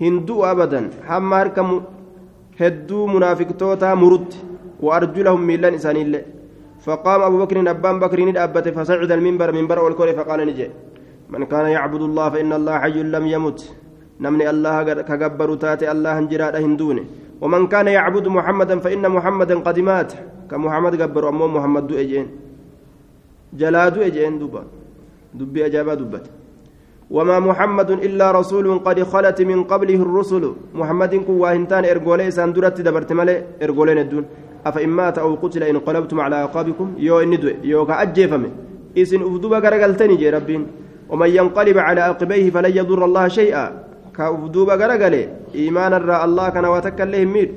[0.00, 0.90] هندو أبدا.
[1.08, 1.80] حمار كم
[2.60, 4.34] هدو منافق توتا مرد.
[4.84, 6.22] وأرجلهم ميلان إسان الله
[6.84, 10.68] فقام أبو بكر أبان بكر أبت فصعد المنبر منبر والكل فقال نجي.
[11.32, 13.60] من كان يعبد الله فإن الله حي لم يمت.
[14.20, 14.74] نمني الله
[15.08, 17.04] كجبر تاتي الله انجراد هندونه
[17.42, 20.12] ومن كان يعبد محمدا فإن محمدا قد مات.
[20.50, 22.26] كمحمد جبر أمه محمد دو إجين.
[23.60, 24.62] جلاد إجين دبا
[25.38, 26.26] دبي أجابة دبت
[27.16, 30.44] وما محمد إلا رسول قد خلت من قبله الرسل.
[30.80, 34.24] محمد كواهنتان إرجولي ساندرت دبرت ملي إرجولين الدون
[34.66, 38.50] أفإن مات أو قتل إن قلبتم على أعقابكم يو إن دوي يو كأجيفمي
[38.98, 40.66] إسن أفدوبا غرقلتني جي ربين.
[41.08, 43.64] ومن ينقلب على عقبيه فلن يضر الله شيئا.
[44.16, 47.48] كأفدوبا غرقلي إيمانا را الله كان وتكلهم مير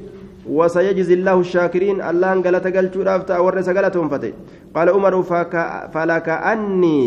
[0.49, 4.33] وسيجزي الله الشاكرين الله ان قالت قال شورافتا ورس قالتهم فتي.
[4.75, 5.23] قال عمر
[5.93, 6.99] فلكأني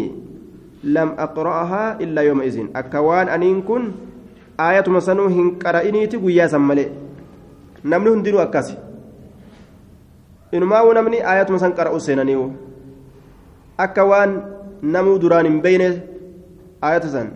[0.84, 2.56] لم أقرأها إلا يومئذ.
[2.76, 3.82] أكوان أنين كن
[4.60, 6.86] آية مسنو هنقرأنيتي قيا سمالي
[7.84, 8.76] نمنو هندينو أكاسي.
[10.52, 12.46] Inumaa namni ayatuma san qara'u seenaniiwu
[13.78, 14.30] akka waan
[14.82, 15.88] namuu duraan hin beyne
[16.80, 17.28] ayata san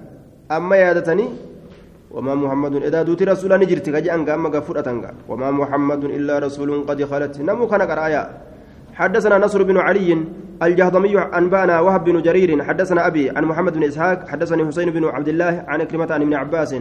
[0.48, 1.30] amma yaadatanii
[2.14, 4.88] وما محمد إذا دوت رسول نجرت كجأن قام قفرة
[5.28, 8.22] وما محمد إلا رسول قد خلت نمو كان قرآيا
[8.94, 10.10] حدثنا نصر بن علي
[10.62, 15.28] الجهضمي أنبانا وهب بن جرير حدثنا أبي عن محمد بن إسحاق حدثني حسين بن عبد
[15.28, 16.74] الله عن كلمة عن ابن عباس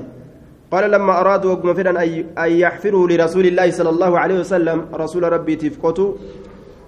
[0.73, 2.03] قال لما أرادوا وقم فدا
[2.43, 6.13] أن يحفروا لرسول الله صلى الله عليه وسلم رسول ربي تفقتوا.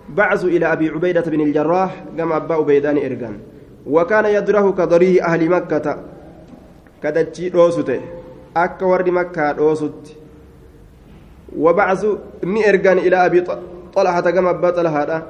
[0.10, 3.36] بعثوا إلى أبي عبيدة بن الجراح كما أبا عبيدان إرقان.
[3.86, 5.98] وكان يدره كضريه أهل مكة.
[7.04, 8.02] كدتشي روسته
[8.58, 10.18] أكا ورد مكة روست
[11.58, 13.44] وبعثوا نئرقان إلى أبي
[13.94, 15.24] طلحة كما أبا طلحة.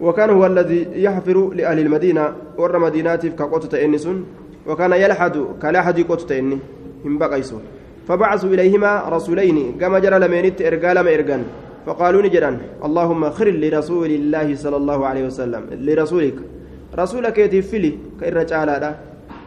[0.00, 2.32] وكان هو الذي يحفر لأهل المدينة.
[2.58, 4.26] ور مدينات كقوتة إنسون.
[4.66, 6.58] وكان يلحد كلاحد قوتة إني.
[7.04, 7.62] هم بقيسون.
[8.08, 9.78] فبعثوا إليهما رسولين.
[9.80, 11.42] كما جرى لمينت إرقال ما إرقان
[11.86, 12.50] فقالوا نجرا
[12.84, 15.62] اللهم خر لرسول الله صلى الله عليه وسلم.
[15.86, 16.34] لرسولك.
[16.98, 18.94] رسولك يتفلي كإرج على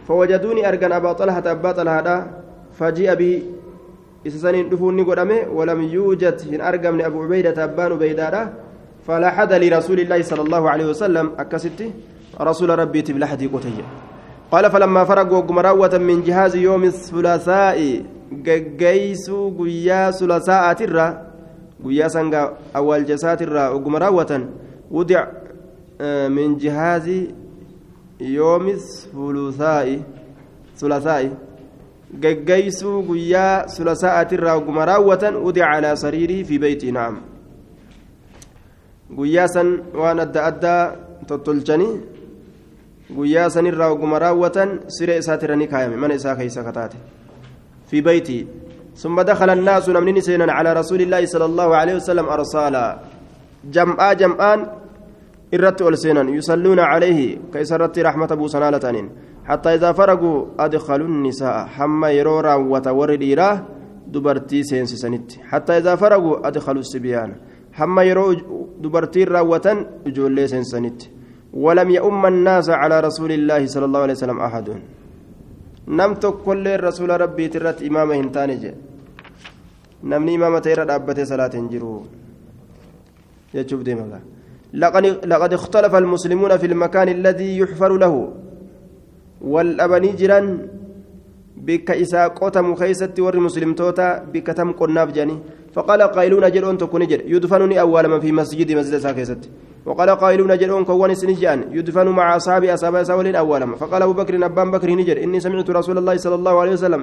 [0.07, 2.07] فوجدوني أرقان أبا طلحة أبا طلحة.
[2.79, 3.33] فجيء به
[4.27, 8.33] إسسانين دفوني قدامه ولم يوجد إن أرقم أبو عبيدة أبان عبيدة.
[9.07, 11.25] فلا حد لرسول الله صلى الله عليه وسلم.
[11.39, 11.91] أكستي
[12.41, 13.85] رسول ربي تبلحدي قتيه
[14.51, 17.79] قال فلما فرغوا قمراوة من جهاز يوم الثلاثاء.
[18.32, 21.05] Geggeeysuu guyyaa sulasa'aatirra
[21.84, 22.41] guyyaa sanga
[22.73, 24.47] awwaal jasaatirra oguma raawwatan
[24.91, 25.28] wudic
[26.30, 27.19] min jihaazi
[28.19, 30.01] yoomi sulusaa'i
[30.80, 31.30] sulasaa'i
[32.21, 37.21] geggeeysuu guyyaa sulasa'aatirra oguma raawwatan wudic calaa sariirii fi beeytii na'am
[39.17, 40.82] guyyaa san waan adda addaa
[41.28, 41.93] tottolchanii
[43.15, 46.97] guyyaa sanirraa oguma raawwatan siree isaatirra ni kaayame mana isaa keeysa kataate
[47.88, 48.47] في بيتي.
[48.95, 52.99] ثم دخل الناس نمنين سينا على رسول الله صلى الله عليه وسلم أرسالا.
[53.71, 54.59] جمعا جمعان
[55.53, 59.09] إرت والسينا يصلون عليه كيسرت رحمة أبو سنالة.
[59.45, 61.65] حتى إذا فرقوا أدخلوا النساء.
[61.65, 63.63] حما يرورا وتورد إيراه
[64.07, 65.31] دبرتي سينس سنت.
[65.51, 67.36] حتى إذا فرقوا أدخلوا السبيان.
[67.73, 68.33] حما يرو
[68.79, 69.67] دبرتي راوة
[70.07, 71.01] جولي سنت.
[71.53, 74.67] ولم يؤم الناس على رسول الله صلى الله عليه وسلم أحد.
[75.88, 78.77] Rasuula rabbiiti irratti imaama hin taane jedhe
[80.03, 81.91] namni imaama ta'e irra dhaabbatee salaate hin jiru
[83.53, 84.21] jechuuf deemaga
[85.31, 88.33] لقد اختلف المسلمون في المكان الذي يحفر له
[89.41, 90.67] والأبني جيران
[91.57, 95.38] بك إسا قوتم خيست ور مسلم توتا بك تم قناف جاني
[95.76, 97.21] فقال قائلون جرون تكون جر.
[97.34, 99.41] يدفنني أول ما في مسجد مسجد ساكست
[99.86, 104.71] وقال قائلون جرون كون سنجان يدفن مع أصحاب أصحاب ساولين أولا فقال أبو بكر أبان
[104.71, 107.01] بكر نجر إني سمعت رسول الله صلى الله عليه وسلم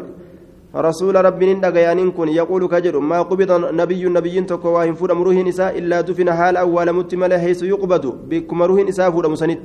[0.88, 2.98] رسول ربي ندغيان كن يقول كجر.
[2.98, 3.50] ما قبض
[3.80, 8.04] نبي نبي تكو واهن فود مروه نساء إلا دفن حال أول متمل حيث يقبض.
[8.28, 9.64] بكم مروه نساء فود مسنت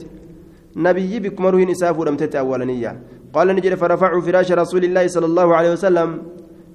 [0.75, 2.91] نبي بكم مروه نساء فود متت أولانية
[3.33, 6.09] قال نجر فرفعوا فراش رسول الله صلى الله عليه وسلم.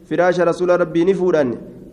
[0.09, 1.45] فراش رسول ربي نفودا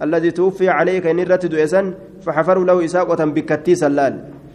[0.02, 4.14] الذي توفي عليك نرت دويسا فحفروا له إساقة بكتي سلال.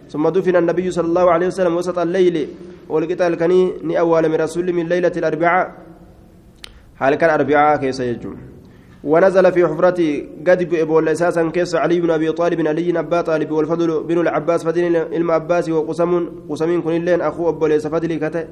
[0.09, 2.47] ثم دفن النبي صلى الله عليه وسلم وسط الليل.
[2.89, 5.65] والقتال كني ني أول من رسول من ليلة الأربعاء.
[6.95, 8.01] حال كان أربعاء كيس
[9.05, 10.01] ونزل في حفرة
[10.47, 14.95] قد بول أساسا كيس علي بن أبي طالب علي أبا طالب والفضل بن العباس فدين
[14.95, 18.45] علم عباس وقسم قسمين كن اللين أخو أبو ليس فدلي كته.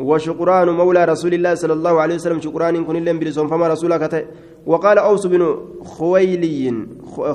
[0.00, 4.26] وشكران مولى رسول الله صلى الله عليه وسلم شكران كن اللين بلسون فما رسولك
[4.66, 5.42] وقال أوس بن
[5.84, 6.64] خويلي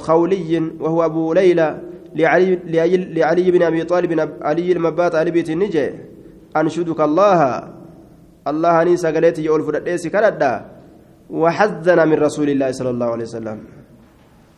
[0.07, 1.67] خولي وهو أبو ليلى
[2.15, 2.59] لعلي,
[3.17, 4.11] لعلي, بن أبي طالب
[4.41, 5.87] علي المبات علي بيت النجي
[6.57, 7.39] أنشدك الله.
[8.47, 10.51] الله نيسى قالت يقول فرد كردا
[11.29, 13.57] وحزن من رسول الله صلى الله عليه وسلم.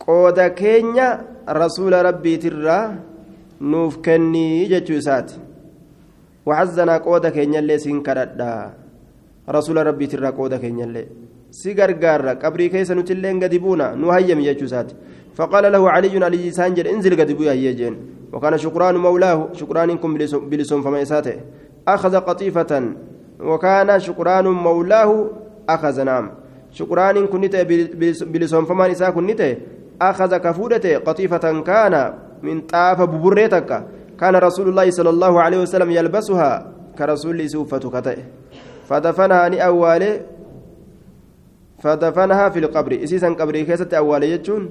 [0.06, 1.08] قود كينيا
[1.48, 2.78] رسول ربي ترى
[3.60, 5.47] نوف كني جتشوسات
[6.48, 8.52] وحزن قود كينيا اللي سنكردا
[9.56, 11.04] رسول ربي ترى قود كينيا اللي.
[11.60, 14.88] سيغر غار قبري كيس نتلين غديبونا نهيم جتشوسات
[15.36, 17.94] فقال له علي علي سانجل انزل غديبو يا جين.
[18.32, 19.48] وكان شكران مولاه.
[19.52, 20.10] شكرانكم
[20.50, 21.36] بلسون فما يساته.
[21.88, 22.72] أخذ قطيفة.
[23.40, 25.10] وكان شكران مولاه.
[25.68, 26.26] أخذ نعم.
[26.72, 27.56] شكران كنت
[28.32, 29.42] بلسون فمان إساء كنت
[30.02, 31.94] أخذ كفودة قطيفة كان
[32.42, 33.70] من طاف ببريتك.
[34.20, 38.18] كان رسول الله صلى الله عليه وسلم يلبسها كرسول سوفة كتئ.
[38.88, 40.20] فدفنها ني أوالي
[41.78, 42.92] فدفنها في القبر.
[43.04, 44.70] إسيسا قبري كيسة أوالي يجون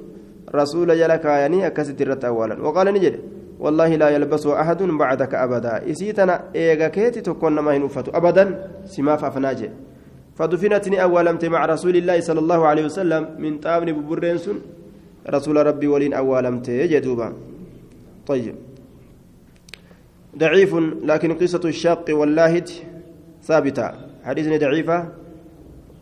[0.55, 2.55] رسول يلك يعني أكست الرت أولا.
[2.61, 3.15] وقال نجد
[3.59, 5.91] والله لا يلبسه أحد بعدك أبدا.
[5.91, 8.43] إسيتنا إيغا كيتي تكون ما ينفت أبدا
[8.85, 9.69] سما فأفناجي
[10.35, 14.57] فدفنتني أولمت مع رسول الله صلى الله عليه وسلم من طابن ببرين سن.
[15.29, 17.33] رسول ربي ولين أولمت جدوبا
[18.27, 18.55] طيب.
[20.37, 22.69] ضعيف لكن قصة الشاق واللاهج
[23.43, 23.91] ثابتة.
[24.23, 25.07] حديثني ضعيفة.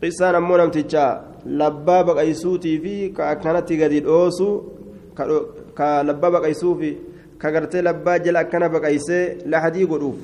[0.02, 1.06] قصة نمونا متجا
[1.46, 4.62] لبا بقيسوتي في كأكنتي قد الأوسو
[5.78, 6.96] كلبا بقيسوفي
[7.42, 9.20] كغرتي لبا جل أكنا بقيسي.
[9.90, 10.18] قروف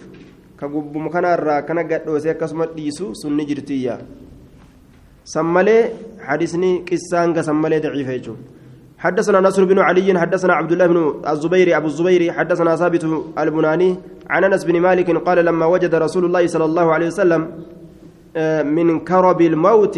[0.62, 3.98] ka gubbuma kanarraa kana gadhoose akkasuma dhiisu sunni jirtiyya
[5.24, 5.90] san malee
[6.22, 8.30] حديثني قصان قسم ملي ضعيف
[9.02, 10.98] حدثنا نصر بن علي حدثنا عبد الله بن
[11.32, 13.04] الزبير أبو الزبير حدثنا ثابت
[13.38, 13.90] البناني
[14.30, 17.42] عن أنس بن مالك قال لما وجد رسول الله صلى الله عليه وسلم
[18.76, 19.96] من كرب الموت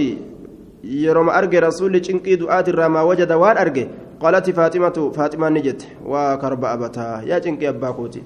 [0.85, 3.85] يرم ارجى رسول چنقي دعاء الرما وجد وان ارجى
[4.21, 7.23] قالت فاطمة فاطمة نجت وكرب أبتها.
[7.31, 8.23] يا چنقي اباكوتي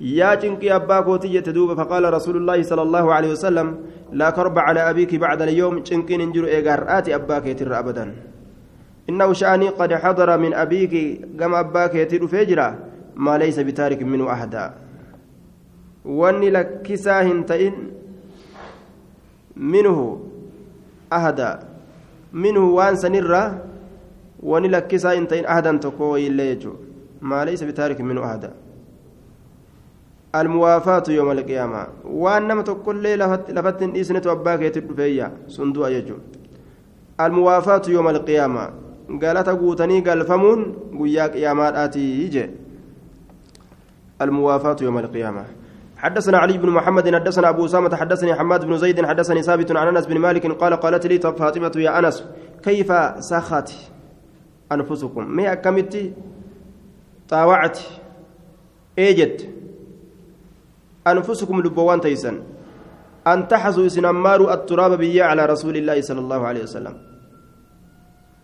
[0.00, 3.76] يا جنكي أبا كوتي يتدوب فقال رسول الله صلى الله عليه وسلم
[4.12, 8.14] لا كرب على أبيك بعد اليوم جنكين انجر إيغار أباك يتر أبدا.
[9.08, 12.78] إنه شأني قد حضر من أبيك كما أباك يتر فجرا
[13.16, 14.74] ما ليس بتارك منه أحدا.
[16.04, 17.74] وأني لك كساهن تئن
[19.56, 20.20] منه
[21.12, 21.50] أحدا.
[22.32, 23.64] منه وأن سنرة
[24.42, 26.72] وأني لك كساهن تئن أحدا تقوي الليجو
[27.22, 28.52] ما ليس بتارك منه أحدا.
[30.34, 31.86] الموافاة يوم القيامة.
[32.04, 36.16] وأنما تقول لي لفت إسنة أباك يتدفيا صندوق يجو.
[37.20, 38.87] الموافاة يوم القيامة.
[39.08, 42.50] قال فمون قياك يا مالاتي يجي
[44.22, 45.44] الموافاة يوم القيامة
[45.96, 50.06] حدثنا علي بن محمد حدثنا أبو أسامة حدثني حماد بن زيد حدثني ثابت عن أنس
[50.06, 52.24] بن مالك قال قالت لي فاطمة يا أنس
[52.62, 53.70] كيف سخت
[54.72, 56.12] أنفسكم ما أكملت
[57.28, 57.78] طاوعت
[58.98, 59.48] إيجت
[61.06, 62.42] أنفسكم لبوان تيسن
[63.26, 66.94] أن تحسوا سنمار التراب بيا على رسول الله صلى الله عليه وسلم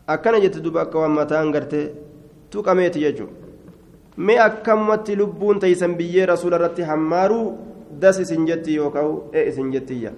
[0.09, 1.81] أكن جت دبا كوان متان غرتي
[2.51, 3.27] تقميت يجو
[4.19, 7.41] مي أكمت لبون تيسن بيا رسول رتي حمارو
[8.03, 10.11] دس سنجتي يوكاو إيه سنجتي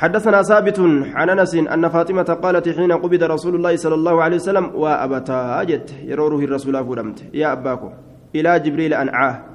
[0.00, 0.78] حدثنا ثابت
[1.18, 5.88] عن أنس أن فاطمة قالت حين قبض رسول الله صلى الله عليه وسلم وابتا اجت
[6.10, 7.88] يروره الرسول فلمت يا اباكو
[8.36, 9.52] إلى جبريل انعاه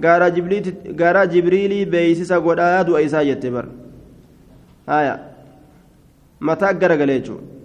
[0.00, 3.66] gaara jibriilii beeysisa godhaa du'a isaa jette bar
[4.86, 5.18] haya
[6.40, 7.63] mataa garagalee jechuudha wa'an waa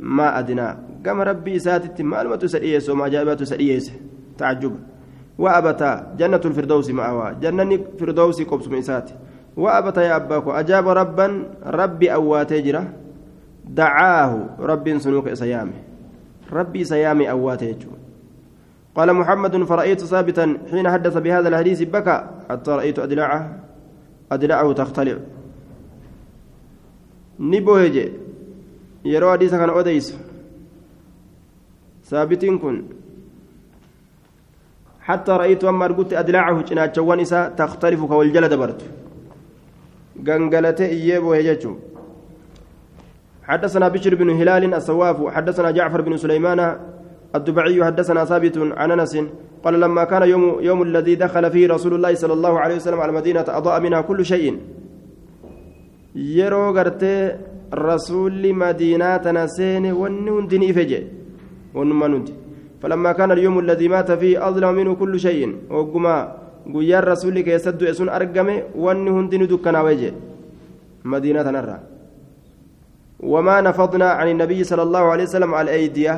[0.00, 3.92] maa adinaa gama rabbii isaatitti maalumatu isa dhiyeesse oma ajaa'ibatu isa dhiyeesse
[4.36, 4.76] tacajjuba
[5.38, 9.14] waa abataa jannatu lfirdawsi ma'awaa jannani firdawsi qobsuma isaati
[9.56, 12.84] waa abataa yaa abbaa ko ajaaba rabban rabbi awwaatee jira
[13.64, 15.90] dacaahu rabbiin sunuuka isa yaame
[16.52, 17.74] ربي سيامي أواته
[18.94, 23.40] قال محمد فرأيت ثابتا حين حدث بهذا الحديث بكى حتى رأيت أدلعه
[24.32, 25.16] أدلعه تختلع
[27.40, 27.96] نبوهج
[29.04, 30.16] يروى حديث كان أوديس
[32.04, 32.76] ثابت كن
[35.00, 38.80] حتى رأيت أما أرقت أدلعه جناتشوان إسا تختلف كوالجلد برت
[40.26, 41.72] غنغلته إيبو هججو
[43.42, 46.60] حدثنا بشر بن هلال السواف حدثنا جعفر بن سليمان
[47.34, 49.14] الدبعي حدثنا ثابت عن انس
[49.64, 53.10] قال لما كان يوم يوم الذي دخل فيه رسول الله صلى الله عليه وسلم على
[53.10, 54.58] المدينة اضاء منها كل شيء
[56.14, 57.36] يرو غرتي
[57.74, 61.02] رسول مدينة نسين ونندني فجأ
[61.74, 62.34] ونما نندي
[62.82, 65.40] فلما كان اليوم الذي مات فيه أظلم منه كل شيء
[65.70, 66.16] وقما
[66.66, 70.12] guyyaa rasuulli keessa du'e sun argame wanni hundinuu dukkanaa wayje
[71.04, 71.80] madiinaa tanarra
[73.20, 76.16] wamaa nafadnaa can النبي صلى الله عليه وسلم على أيديه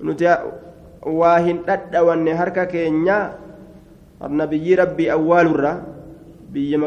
[0.00, 0.24] nuti
[1.04, 3.36] waa hin dhadhawanne harka keenya
[4.28, 5.72] nabiyyi rabbii awwaalurra
[6.52, 6.80] biyya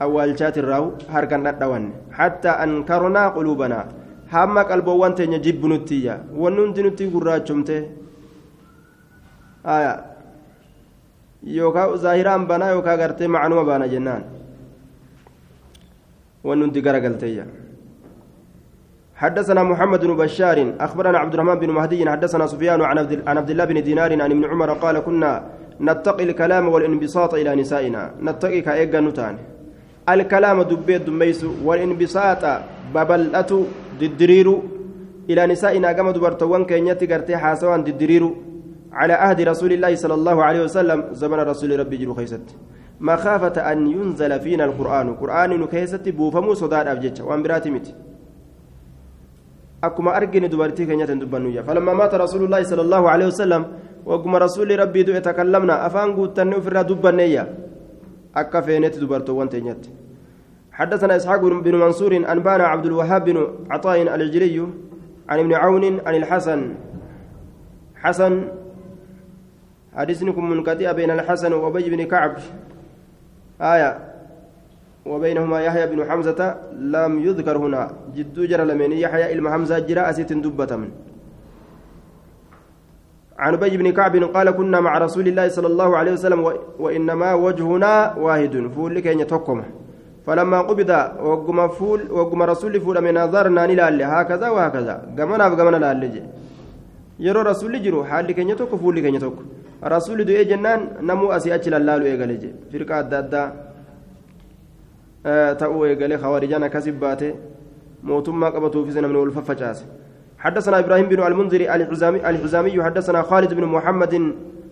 [0.00, 3.84] awwaalchaatirraa harkan dhadhawanne hattaa ankarnaa quluubanaa
[4.28, 7.90] hamma qalboowwan teenya jibbu nuttiyya wanni hundi nutti gurraachumte
[11.42, 14.24] yookaan zaahiraan banaa yookaan gartee macnuma baana jennaan
[16.44, 17.46] wanni hundi garagalteeyya.
[19.14, 22.98] حدثنا محمد بن بشار اخبرنا عبد الرحمن بن مهدي حدثنا سفيان عن
[23.38, 25.42] عبد الله بن دينار عن ابن عمر قال كنا
[25.80, 29.53] نتقي الكلام والانبساط إلى نسائنا نتقي كايغا نتان
[30.08, 32.44] الكلام دبيت دميس والانبساط
[32.94, 33.50] ببلأت
[34.00, 34.48] ددرير
[35.30, 38.24] إلى نسائنا كما دبرتوان كينيتي غرتي حاسوان ددرير
[38.92, 42.46] على عهد رسول الله صلى الله عليه وسلم زمن رسول ربي جلو خيست.
[43.00, 45.14] مخافة أن ينزل فينا القرآن.
[45.14, 47.94] قرآن نكيست بوفمو صداد أبجتش وأن براتي متي
[49.84, 53.64] akkuma argine dubartii keenyatti dubbannuyya falammaa maata rasuulullaahi sala allahu alehi wasalam
[54.06, 57.44] wagguma rasuulli rabbii du'e takallamna afaan guuttanne ofirraa dubbanneeyya
[58.34, 59.90] akka feenetti dubartoowwan teenyatti.
[60.74, 64.58] حدثنا إسحاق بن منصور أنبانا عبد الوهاب بن عطاء الجلي
[65.28, 66.74] عن ابن عون عن الحسن.
[67.94, 68.48] حسن
[69.94, 72.36] حديثكم منقطع بين الحسن وأبي بن كعب.
[73.62, 73.98] آية.
[75.06, 76.40] وبينهما يحيى بن حمزة
[76.74, 77.90] لم يذكر هنا.
[78.16, 80.90] جد جرى لمن يحيى إلما حمزة جرى أسيت دبة من.
[83.44, 86.40] عن أبي بن كعب قال كنا مع رسول الله صلى الله عليه وسلم
[86.84, 87.92] وإنما وجهنا
[88.24, 89.58] واحد فول كي يتوكم
[90.26, 90.90] فلما قبض
[91.28, 96.02] وقم فول وقم رسول فول من نظرنا نلال هكذا وهكذا قمنا فقمنا لال
[97.18, 99.42] yeroo rasuulli jiru haalli keenya tokko fuulli keenya tokko
[99.94, 103.48] rasuulli du'ee jennaan namuu asii achi lallaalu eegale je firqa adda addaa
[105.60, 107.28] ta'uu eegalee khawaarijaan akkasii baate
[108.10, 109.84] mootummaa qabatuufis namni wal faffacaase
[110.44, 114.14] حدثنا إبراهيم بن المنذر الحزامي الحزامي حدثنا خالد بن محمد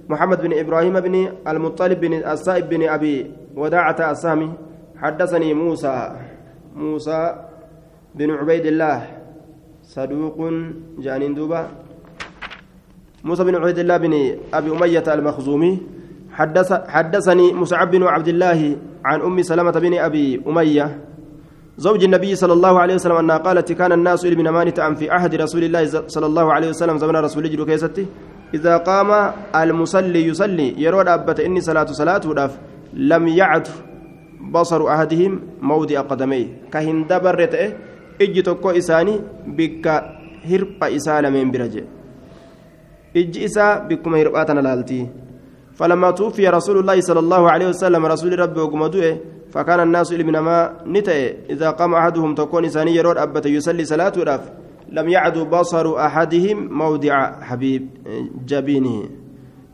[0.09, 1.14] محمد بن إبراهيم بن
[1.49, 3.16] المطلب بن السائب بن أبي
[3.57, 4.53] وداعة السامي
[5.01, 5.97] حدثني موسى
[6.77, 7.20] موسى
[8.14, 8.99] بن عبيد الله.
[9.83, 10.39] صدوق
[10.99, 11.68] جانين دوبا.
[13.25, 14.14] موسى بن عبيد الله بن
[14.55, 15.73] أبي أمية المخزومي.
[16.33, 20.87] حدث حدثني مصعب بن عبد الله عن أم سلمة بن أبي أمية.
[21.79, 25.64] زوج النبي صلى الله عليه وسلم أنها قالت كان الناس من مانتا في عهد رسول
[25.64, 28.07] الله صلى الله عليه وسلم زمن رسول الله كيستي؟
[28.55, 32.53] إذا قام المصلي يصلي يرود ابت إني صلاة صلاة وداف.
[32.93, 33.68] لم يعد
[34.53, 36.47] بصر أحدهم موضع قدميه.
[36.73, 37.55] كهن دبرت
[38.20, 39.20] إجي توكو إساني
[39.57, 39.87] بك
[40.45, 41.85] هرب اسال من برجه
[43.16, 45.01] إجي إسا بكم هرباتنا لالتي.
[45.75, 49.18] فلما توفي رسول الله صلى الله عليه وسلم رسول ربي وقمدوه
[49.53, 54.41] فكان الناس إلمنما نتأ إذا قام أحدهم تكون إنسانية رود أبت يصلي صلاة راف
[54.93, 57.83] لم يعد بصر أحدهم موضع حبيب
[58.47, 58.97] جبينه.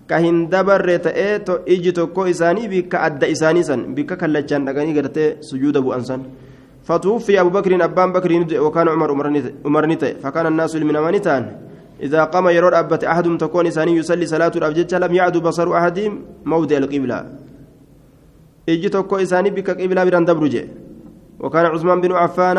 [0.08, 5.76] كهن دبر تأتو إجي تكو إساني بك أدى إساني سن بك كاللجان لغني قرتي سجود
[5.76, 6.22] أبو أنسان.
[6.86, 8.30] فتوفي أبو بكر أبان بكر
[8.64, 9.10] وكان عمر
[9.66, 11.67] عمر نتأ فكان الناس إلمنما نتان.
[12.00, 16.12] إذا قام يرود أبت أحدهم تكون إنساني يصلي صلاة الأبجد لم يعد بصر أحدهم
[16.44, 17.26] موضع القبلة.
[18.68, 20.24] إجي توكو إساني بك قبلة بران
[21.40, 22.58] وكان عثمان بن عفان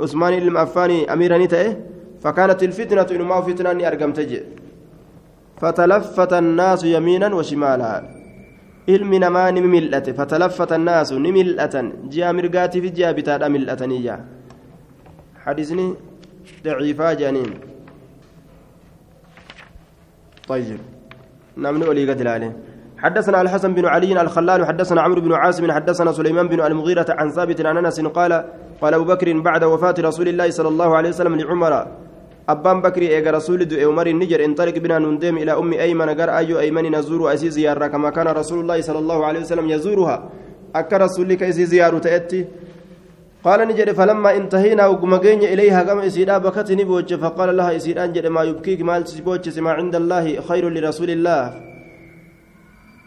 [0.00, 1.76] عثمان بن عفان أميرا نتأه.
[2.20, 4.40] فكانت الفتنة إنما فتنة أرقم تجي.
[5.60, 8.16] فتلفت الناس يمينا وشمالا.
[8.86, 14.18] ilmi namaa ni mil'ate fatalaffata annaasu ni mil'atan ji'a mirgaatii fi ji'a bitaadha mil'ataniyya
[15.44, 15.86] hadisni
[16.64, 17.50] daciifaa jedhaniin
[20.48, 20.80] طيب.
[21.56, 22.20] نمني ولي قد
[22.98, 27.66] حدثنا الحسن بن علي الخلال حدثنا عمرو بن عاصم حدثنا سليمان بن المغيرة عن ثابت
[27.66, 28.32] عن أنس قال
[28.80, 31.72] قال أبو بكر بعد وفاة رسول الله صلى الله عليه وسلم لعمر
[32.48, 36.58] أبان بكر إيجا رسول دو عمر النجر انطلق بنا نندم إلى أم أيمن قال أيو
[36.58, 37.86] أيمن نزور أسي زيارة.
[37.86, 40.16] كما كان رسول الله صلى الله عليه وسلم يزورها.
[40.74, 42.40] أكا رسول لك أسي زيارة تأتي؟
[43.46, 48.42] قال نجد فلما انتهينا وقمقين إليها قام إسيدا بكتني بوجه فقال لها إسيدا أنجد ما
[48.42, 51.42] يبكيك مال تسبوجه ما عند الله خير لرسول الله.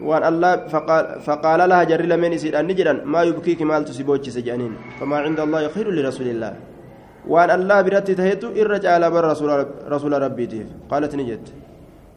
[0.07, 5.17] وأن الله فقال فقال لها جر لمن إسيدا نجدا ما يبكيك مال تسبوجه سجانين فما
[5.25, 6.51] عند الله خير لرسول الله.
[7.27, 9.49] وأن الله برتي تهيت إرج على بر رسول,
[9.91, 10.45] رسول ربي
[10.91, 11.45] قالت نجت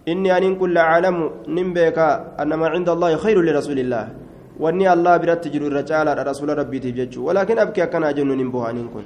[0.08, 1.16] إني أن كل عالم
[1.48, 1.98] نمبيك
[2.42, 4.21] أن ما عند الله خير لرسول الله.
[4.60, 9.04] واني الله برت جرو الرجال رسول ربي تيف ولكن أبكي كان أجن نمبوها نكون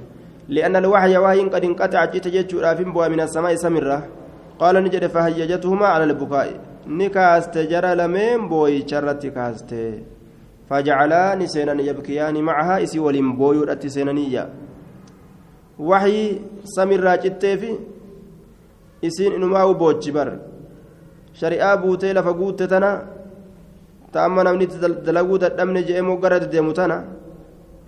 [0.49, 3.99] لأن الوحي وحي قد انقطع جيت جيتشو رافين بوا من السماء سمرة
[4.59, 6.49] قال نجد فهيجتهما على البكاء
[6.87, 9.71] نكاست جرى لمن بوي شرت كاست
[10.69, 14.43] فجعلا نسينا يبكيان معها إسي ولم بوي سينانية
[15.79, 17.73] وحي سمرة جتيفي
[19.79, 20.39] boochi bar.
[21.33, 23.16] Shari'aa buutee lafa guutte tana
[24.11, 24.67] ta'amma namni
[25.05, 27.03] dalaguu dadhabne je'emoo gara deemu tana?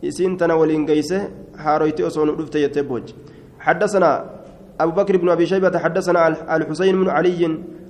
[0.02, 1.20] Isiin tana waliin geyse
[1.60, 3.04] هارويتي أصون رفت يتبوج
[3.60, 4.26] حدثنا
[4.80, 7.46] أبو بكر بن أبي شيبة حدثنا الحسين بن علي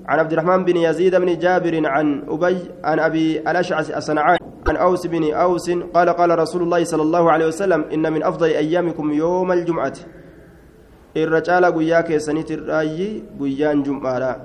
[0.06, 5.08] عن عبد الرحمن بن يزيد بن جابر عن أبي عن أبي الأشعث الصنعاني عن أوس
[5.08, 9.52] بن أوس قال قال رسول الله صلى الله عليه وسلم إن من أفضل أيامكم يوم
[9.52, 9.94] الجمعة
[11.18, 14.42] الرجال قياك سنيت الرأي قيان جمعة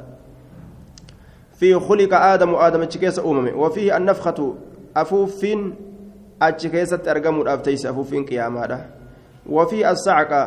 [1.64, 3.52] في خلق آدم آدم تشكيس أممي.
[3.56, 4.54] وفيه النفخة
[4.96, 5.46] أفوف
[6.42, 8.84] أتشكيسة أرقم الأفتيس أفوف قيامة
[9.48, 10.42] وفي الصعقة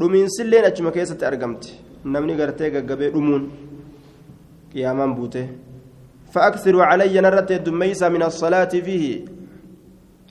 [0.00, 1.72] dhumiin silleen achuma keessatti argamti
[2.04, 3.42] namni gartee gaggabee dhumuun
[4.72, 5.48] qiyaamaan buute
[6.36, 9.24] علي نرت الدميسة من الصلاة فيه.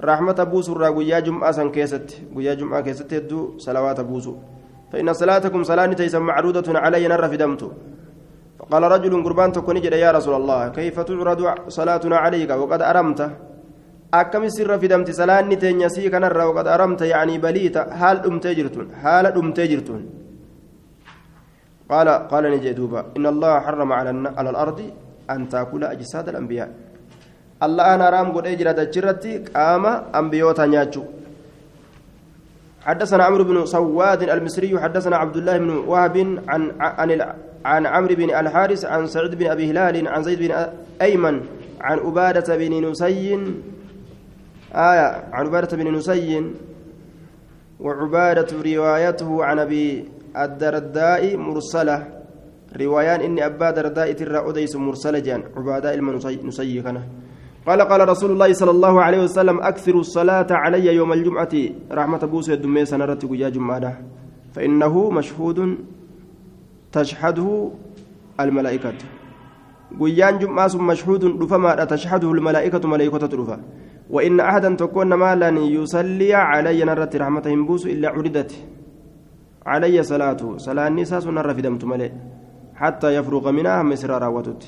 [0.01, 2.21] رحمة بوسو را قيا جمعة سن كيست.
[2.35, 4.35] قيا جمعة كيست يدو صلوات بوسو
[4.91, 7.69] فإن صلاتكم صلاة تيسا معروضة علي نر في دمتو.
[8.71, 13.21] فقال رجل قربان تكون يا رسول الله كيف تعرض صلاتنا عليك؟ وقد أرمت.
[14.11, 19.31] akkami sirra fidamti salaanni teenya sii kanarra waqad aramta yaanii baliita haal dhumtee jirtuun haala
[19.31, 20.03] dhumtee jirtuun
[21.91, 24.79] قال قال نجي دوبا إن الله حرم على على الأرض
[25.27, 26.69] أن تأكل أجساد الأنبياء.
[27.59, 29.85] الله أنا رام قد أجرى تجرتي قام
[30.15, 31.03] أنبيوتا نياتشو.
[32.87, 36.15] حدثنا عمرو بن سواد المصري حدثنا عبد الله بن وهب
[36.47, 37.09] عن عن
[37.65, 40.51] عن عمرو بن الحارث عن سعيد بن أبي هلال عن زيد بن
[41.01, 41.41] أيمن
[41.81, 43.33] عن أبادة بن نسي
[44.73, 46.51] آية عن عبادة بن نسي
[47.79, 50.05] وعبادة روايته عن أبي
[50.37, 52.07] الدرداء مرسلة.
[52.71, 56.97] روايان إني أبا درداء ترى أديس مرسلة جان عبادة المنسي كان.
[57.67, 61.53] قال قال رسول الله صلى الله عليه وسلم أكثر الصلاة علي يوم الجمعة.
[61.91, 63.97] رحمة بوسى الدمية سنرت قجا جمعة
[64.53, 65.77] فإنه مشهود
[66.91, 67.71] تشهده
[68.39, 68.93] الملائكة.
[69.99, 73.59] قيان جمعة مشهود رفما تشهده الملائكة ملائكة رفا
[74.09, 78.51] وإن أحدا تكون مالا يصلي علي نرت رحمتهم بوس إلا عردت
[79.65, 80.57] علي صلاته.
[80.57, 82.11] صلاة النساء سنر في دمت ملئ.
[82.75, 84.63] حتى يفرغ منها مسر راوتت.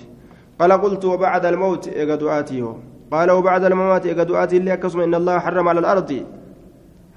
[0.59, 2.73] قال قلت وبعد الموت إيقادواتي
[3.11, 6.25] قال وبعد الممات إيقادواتي اللي أكسم إن الله حرم على الأرض.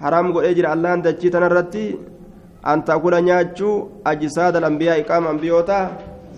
[0.00, 1.02] حرام قل أجر الله أن
[1.34, 1.98] نرتي.
[2.66, 3.70] أن تأكل نياتشو
[4.06, 5.80] أجساد الأنبياء قام أنبيوتا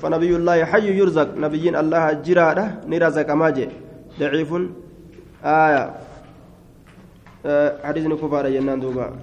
[0.00, 1.28] فنبي الله حي يرزق.
[1.34, 3.68] نبيين الله جرادة نرزق ماجي
[4.20, 4.50] ضعيف.
[5.44, 5.84] آية.
[7.46, 9.18] آه حديث كفار جنان دوبا.